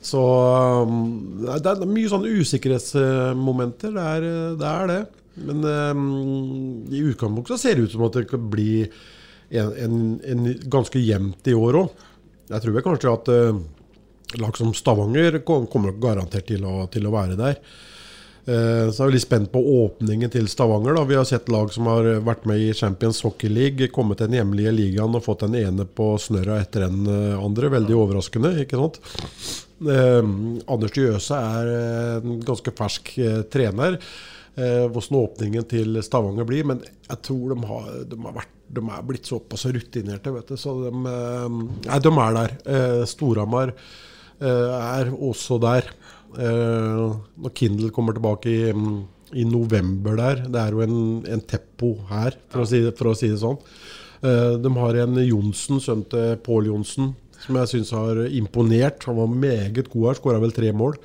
[0.04, 3.98] Så mm, det er mye sånne usikkerhetsmomenter.
[3.98, 4.72] Det er det.
[4.74, 5.02] Er det.
[5.44, 8.84] Men mm, i utgangspunktet så ser det ut som at det kan bli
[9.54, 12.04] en, en, en ganske jevnt i år òg.
[12.52, 13.64] Jeg tror jeg kanskje at eh,
[14.42, 17.58] lag som Stavanger kommer garantert til å, til å være der.
[18.46, 20.96] Eh, Så er vi litt spent på åpningen til Stavanger.
[20.98, 24.28] da Vi har sett lag som har vært med i Champions Hockey League, kommet til
[24.28, 27.70] den hjemlige ligaen og fått den ene på snørra etter den eh, andre.
[27.72, 29.00] Veldig overraskende, ikke sant?
[29.88, 30.22] Eh,
[30.68, 34.00] Anders Jøse er eh, en ganske fersk eh, trener.
[34.60, 36.68] Eh, Hvordan åpningen til Stavanger blir.
[36.68, 40.58] Men jeg tror de har, de har, vært, de er blitt såpass rutinerte, vet du.
[40.60, 42.58] Så de, nei, de er der.
[42.68, 43.72] Eh, Storhamar
[44.44, 45.86] er også der.
[46.38, 48.72] Eh, når Kindle kommer tilbake i,
[49.40, 53.12] i november der Det er jo en, en teppo her, for, å si, det- for
[53.12, 53.58] å si det sånn.
[54.24, 57.14] Eh, de har en Johnsen, sønnen til Pål Johnsen,
[57.44, 59.04] som jeg syns har imponert.
[59.10, 60.96] Han var meget god her, skåra vel tre mål.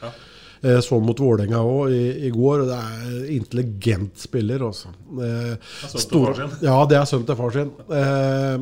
[0.63, 2.61] Eh, Så mot Vålerenga òg i, i går.
[2.63, 4.89] og Det er intelligent spiller, altså.
[5.19, 5.57] Eh,
[5.87, 6.55] sønnen til far sin.
[6.67, 7.71] Ja, det er sønnen til far sin.
[7.91, 8.59] Eh,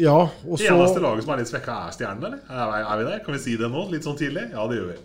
[0.00, 0.16] ja,
[0.48, 2.38] og Det eneste laget som er litt svekka, er Stjernen, eller?
[2.48, 3.18] Er, er vi der?
[3.26, 3.84] Kan vi si det nå?
[3.92, 4.46] Litt sånn tidlig?
[4.54, 4.96] Ja, det gjør vi.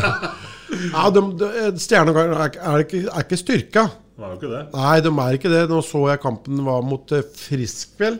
[0.96, 1.50] ja, de, de,
[1.84, 3.84] Stjernen er, er, ikke, er ikke styrka.
[4.16, 4.62] Det er jo ikke det.
[4.74, 5.62] Nei, de er ikke det.
[5.70, 8.18] Nå så jeg kampen var mot eh, Frisk, vel.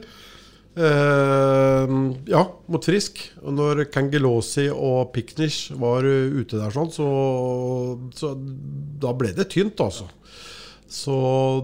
[0.72, 1.96] Eh,
[2.30, 3.20] ja, mot Frisk.
[3.42, 7.10] Og når Kangelosi og Piknish var eh, ute der sånn, så,
[8.16, 8.32] så
[9.02, 10.06] da ble det tynt, altså.
[10.92, 11.14] Så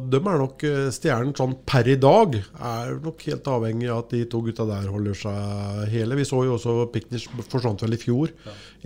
[0.09, 2.39] de er nok eh, stjernen sånn per i dag.
[2.65, 6.17] Er nok helt avhengig av at de to gutta der holder seg hele.
[6.17, 8.33] Vi så jo også Piknish forsvant vel i fjor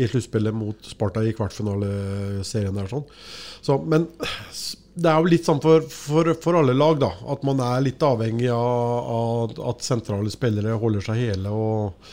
[0.02, 2.90] i sluttspillet mot Sparta i kvartfinaleserien der.
[2.90, 3.06] sånn.
[3.62, 4.08] Så, men
[4.98, 7.12] det er jo litt sånn for, for, for alle lag, da.
[7.32, 12.08] At man er litt avhengig av, av at sentrale spillere holder seg hele og,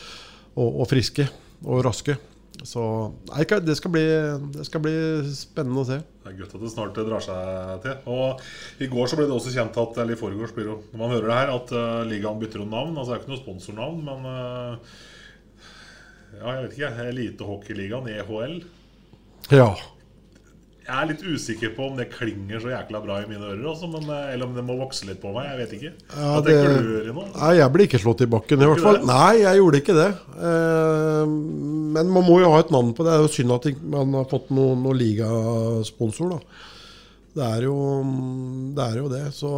[0.54, 1.26] og, og friske
[1.66, 2.20] og raske.
[2.68, 2.82] Så
[3.30, 4.06] nei, det skal, bli,
[4.56, 4.96] det skal bli
[5.32, 6.00] spennende å se.
[6.24, 7.94] Det er godt at det snart drar seg til.
[8.12, 11.00] Og I går så ble det også kjent at eller i forgårs blir det når
[11.02, 12.98] man hører det her, at uh, ligaen bytter om navn.
[12.98, 14.98] Altså Det er ikke noe sponsornavn, men uh,
[16.40, 16.92] Ja, jeg vet ikke.
[17.14, 18.60] Elitehockeyligaen, EHL.
[19.56, 19.72] Ja.
[20.90, 23.90] Jeg er litt usikker på om det klinger så jækla bra i mine ører, også,
[23.94, 25.46] men, uh, eller om det må vokse litt på meg.
[25.52, 25.92] Jeg vet ikke.
[26.16, 27.26] Ja, Hva det- tenker du, Rino?
[27.36, 28.98] Nei, jeg ble ikke slått i bakken, i hvert fall.
[28.98, 29.06] det?
[29.06, 30.10] Nei, jeg gjorde ikke det.
[30.50, 31.26] Eh,
[32.00, 33.14] men man må jo ha et navn på det.
[33.14, 36.40] Det er jo synd at man har fått noen noe ligasponsor, da.
[37.40, 37.76] Det er jo
[38.76, 38.84] det.
[38.90, 39.22] Er jo det.
[39.38, 39.50] Så,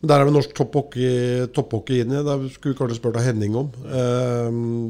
[0.00, 2.24] men der er vel norsk topphockey inn inne.
[2.24, 3.68] Det skulle vi kanskje spurt Henning om.
[3.86, 4.48] eh,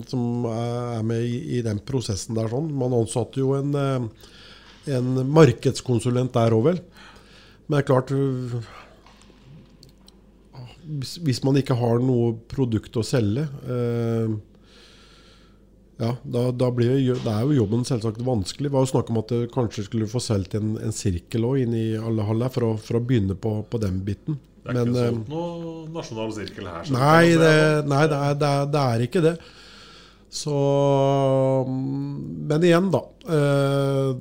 [0.09, 2.49] som er med i, i den prosessen der.
[2.49, 2.71] sånn.
[2.73, 4.09] Man ansatte jo en, eh,
[4.97, 6.81] en markedskonsulent der òg, vel.
[7.69, 8.13] Men det er klart
[10.89, 14.31] hvis, man ikke har noe produkt å selge eh,
[15.99, 18.69] ja, da, da blir jo- er jo jobben selvsagt vanskelig.
[18.71, 21.65] Det var jo snakk om at det kanskje skulle få solgt en, en sirkel også
[21.65, 24.39] inn i alle haller for, for å begynne på, på den biten.
[24.63, 26.93] Det er Men, ikke eh, solgt noe nasjonal sirkel her.
[26.95, 27.55] Nei, det,
[27.91, 29.35] nei det, er, det, er, det er ikke det.
[30.31, 30.55] Så
[32.49, 33.01] Men igjen, da.
[33.29, 34.17] Eh,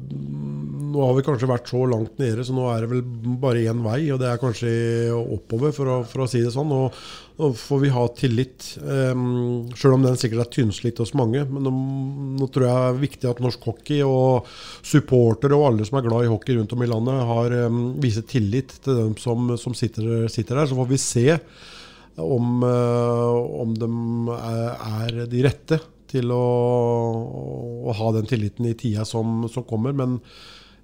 [0.87, 3.01] nå har vi kanskje vært så langt nede, så nå er det vel
[3.41, 4.69] bare én vei, og det er kanskje
[5.19, 6.71] oppover, for å, for å si det sånn.
[6.73, 6.95] Og,
[7.37, 9.25] nå får vi ha tillit, eh,
[9.77, 11.43] sjøl om den sikkert er tynnslitt hos mange.
[11.51, 11.73] Men nå,
[12.39, 14.47] nå tror jeg det er viktig at norsk hockey og
[14.81, 18.25] supportere og alle som er glad i hockey rundt om i landet, har eh, viser
[18.27, 20.71] tillit til dem som, som sitter, sitter der.
[20.71, 21.27] Så får vi se
[22.17, 23.91] om, eh, om de
[24.39, 26.43] er de rette til å,
[27.87, 29.95] å ha den tilliten i tida som, som kommer.
[29.97, 30.19] Men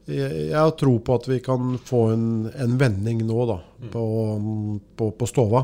[0.06, 3.62] jeg, jeg har tro på at vi kan få en, en vending nå da,
[3.94, 4.04] på,
[5.00, 5.64] på, på stova.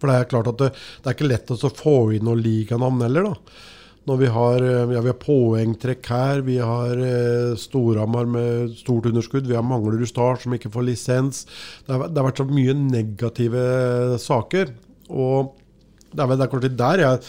[0.00, 3.04] For det er klart at det, det er ikke lett å få inn noe liganavn
[3.04, 3.30] heller.
[3.30, 3.68] da.
[4.08, 9.10] Når vi har, eh, ja, vi har poengtrekk her, vi har eh, Storhamar med stort
[9.10, 11.44] underskudd, vi har Manglerud Start som ikke får lisens.
[11.84, 13.64] Det har, det har vært så mye negative
[14.22, 14.72] saker.
[15.12, 15.52] Og
[16.10, 17.20] det er det er kanskje der jeg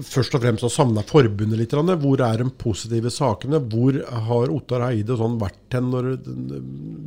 [0.00, 1.74] først og fremst har savna forbundet litt.
[1.74, 3.60] Hvor er de positive sakene?
[3.72, 6.14] Hvor har Ottar Eide sånn vært hen når,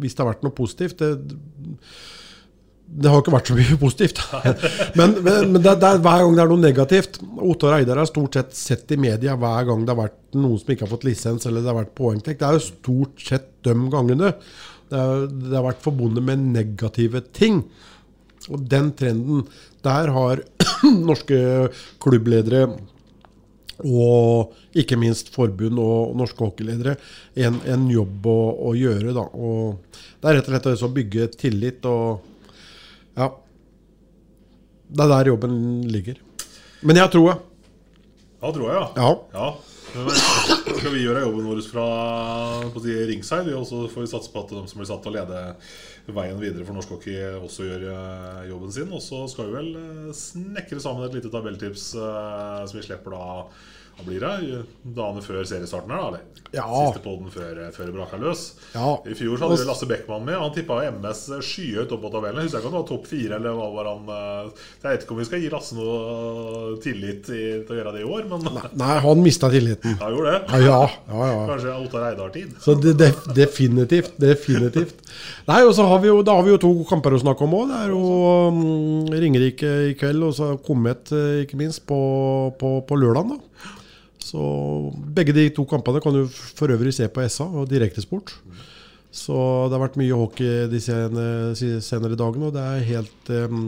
[0.01, 1.01] hvis det har vært noe positivt?
[1.01, 1.39] Det,
[2.85, 4.21] det har ikke vært så mye positivt.
[4.99, 8.37] Men, men, det, det er, hver gang det er noe negativt Ottar Eidar er stort
[8.37, 11.49] sett sett i media hver gang det har vært noen som ikke har fått lisens
[11.49, 12.39] eller det har vært poengtrekk.
[12.41, 14.35] Det er jo stort sett de gangene.
[14.91, 17.63] Det, er, det har vært forbundet med negative ting.
[18.53, 19.47] Og den trenden
[19.85, 20.41] Der har
[21.09, 21.39] norske
[22.03, 22.65] klubbledere
[23.83, 26.95] og ikke minst forbund og norske hockeyledere
[27.35, 28.37] en, en jobb å,
[28.69, 29.11] å gjøre.
[29.15, 29.25] Da.
[29.35, 32.31] Og det er rett og slett å bygge tillit og
[33.15, 33.31] Ja.
[34.85, 35.55] Det er der jobben
[35.89, 36.19] ligger.
[36.85, 37.35] Men jeg har troa.
[38.45, 39.07] Ja, tror jeg, ja.
[39.33, 39.45] ja.
[40.75, 41.85] Skal vi gjøre jobben vår fra
[42.69, 45.09] på si, ringside, og så får vi satse på at de som blir satt til
[45.09, 45.39] å lede
[46.13, 48.91] veien videre for norsk hockey, også gjør eh, jobben sin.
[48.93, 53.25] Og så skal vi vel eh, snekre sammen et lite tabelltips som vi slipper da
[53.95, 54.63] hva blir det?
[54.83, 56.07] Dagene før seriestarten her, da?
[56.09, 56.35] Eller?
[56.55, 56.65] Ja.
[56.87, 58.43] Siste podden før, før det braka løs.
[58.73, 58.93] Ja.
[59.07, 60.37] I fjor så hadde vi Lasse Beckmann med.
[60.39, 62.41] Han tippa MS skyhøyt opp på tabellen.
[62.43, 65.05] Jeg husker ikke om det var topp fire, eller hva var han eh, Jeg vet
[65.05, 68.27] ikke om vi skal gi Lasse noe tillit i, til å gjøre det i år,
[68.31, 69.97] men Nei, nei han mista tilliten.
[70.03, 70.61] Han gjorde det?
[70.65, 71.41] Ja, ja, ja.
[71.51, 72.53] Kanskje Ottar Eidar-tid.
[72.63, 74.15] Så det, det, definitivt.
[74.21, 75.01] Definitivt.
[75.49, 77.57] Nei, og så har vi jo, Da har vi jo to kamper å snakke om
[77.57, 77.71] òg.
[77.71, 78.03] Det er jo
[78.51, 81.99] um, Ringerike i kveld, og så Komet, eh, ikke minst, på,
[82.59, 83.35] på, på lørdag.
[84.35, 84.45] Så
[85.15, 88.33] Begge de to kampene kan du for øvrig se på SA og Direktesport.
[89.15, 89.35] Så
[89.69, 93.61] det har vært mye hockey de senere, senere dagene, og det er helt um,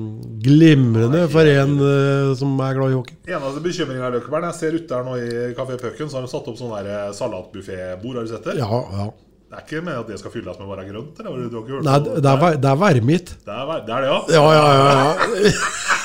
[0.43, 3.15] glimrende for en uh, som er glad i hockey.
[3.31, 4.49] Eneste bekymringene er Løkkeberg.
[4.49, 8.19] Jeg ser ute her nå i Kafé Pucken, så har de satt opp sånn salatbuffébord.
[8.19, 8.57] Har du sett det?
[8.59, 9.07] Ja, ja.
[9.47, 11.21] Det er ikke med at det skal fylles med bare grønt?
[11.23, 11.47] Eller?
[11.47, 13.31] Du hørt Nei, det er, det er værmitt.
[13.47, 14.19] Det er, det er det, ja?
[14.35, 15.47] Ja, ja, ja.
[15.47, 15.93] ja.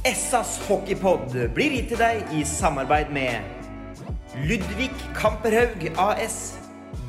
[0.00, 3.44] Essas hockeypod blir gitt til deg i samarbeid med
[4.48, 6.38] Ludvig Kamperhaug AS.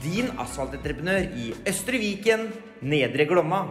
[0.03, 2.49] Din asfaltentreprenør i Østre Viken,
[2.83, 3.61] Nedre Glomma.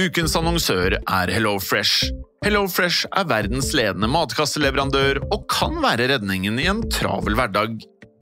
[0.00, 2.10] Ukens annonsør er HelloFresh.
[2.42, 7.78] HelloFresh er verdens ledende matkasseleverandør og kan være redningen i en travel hverdag.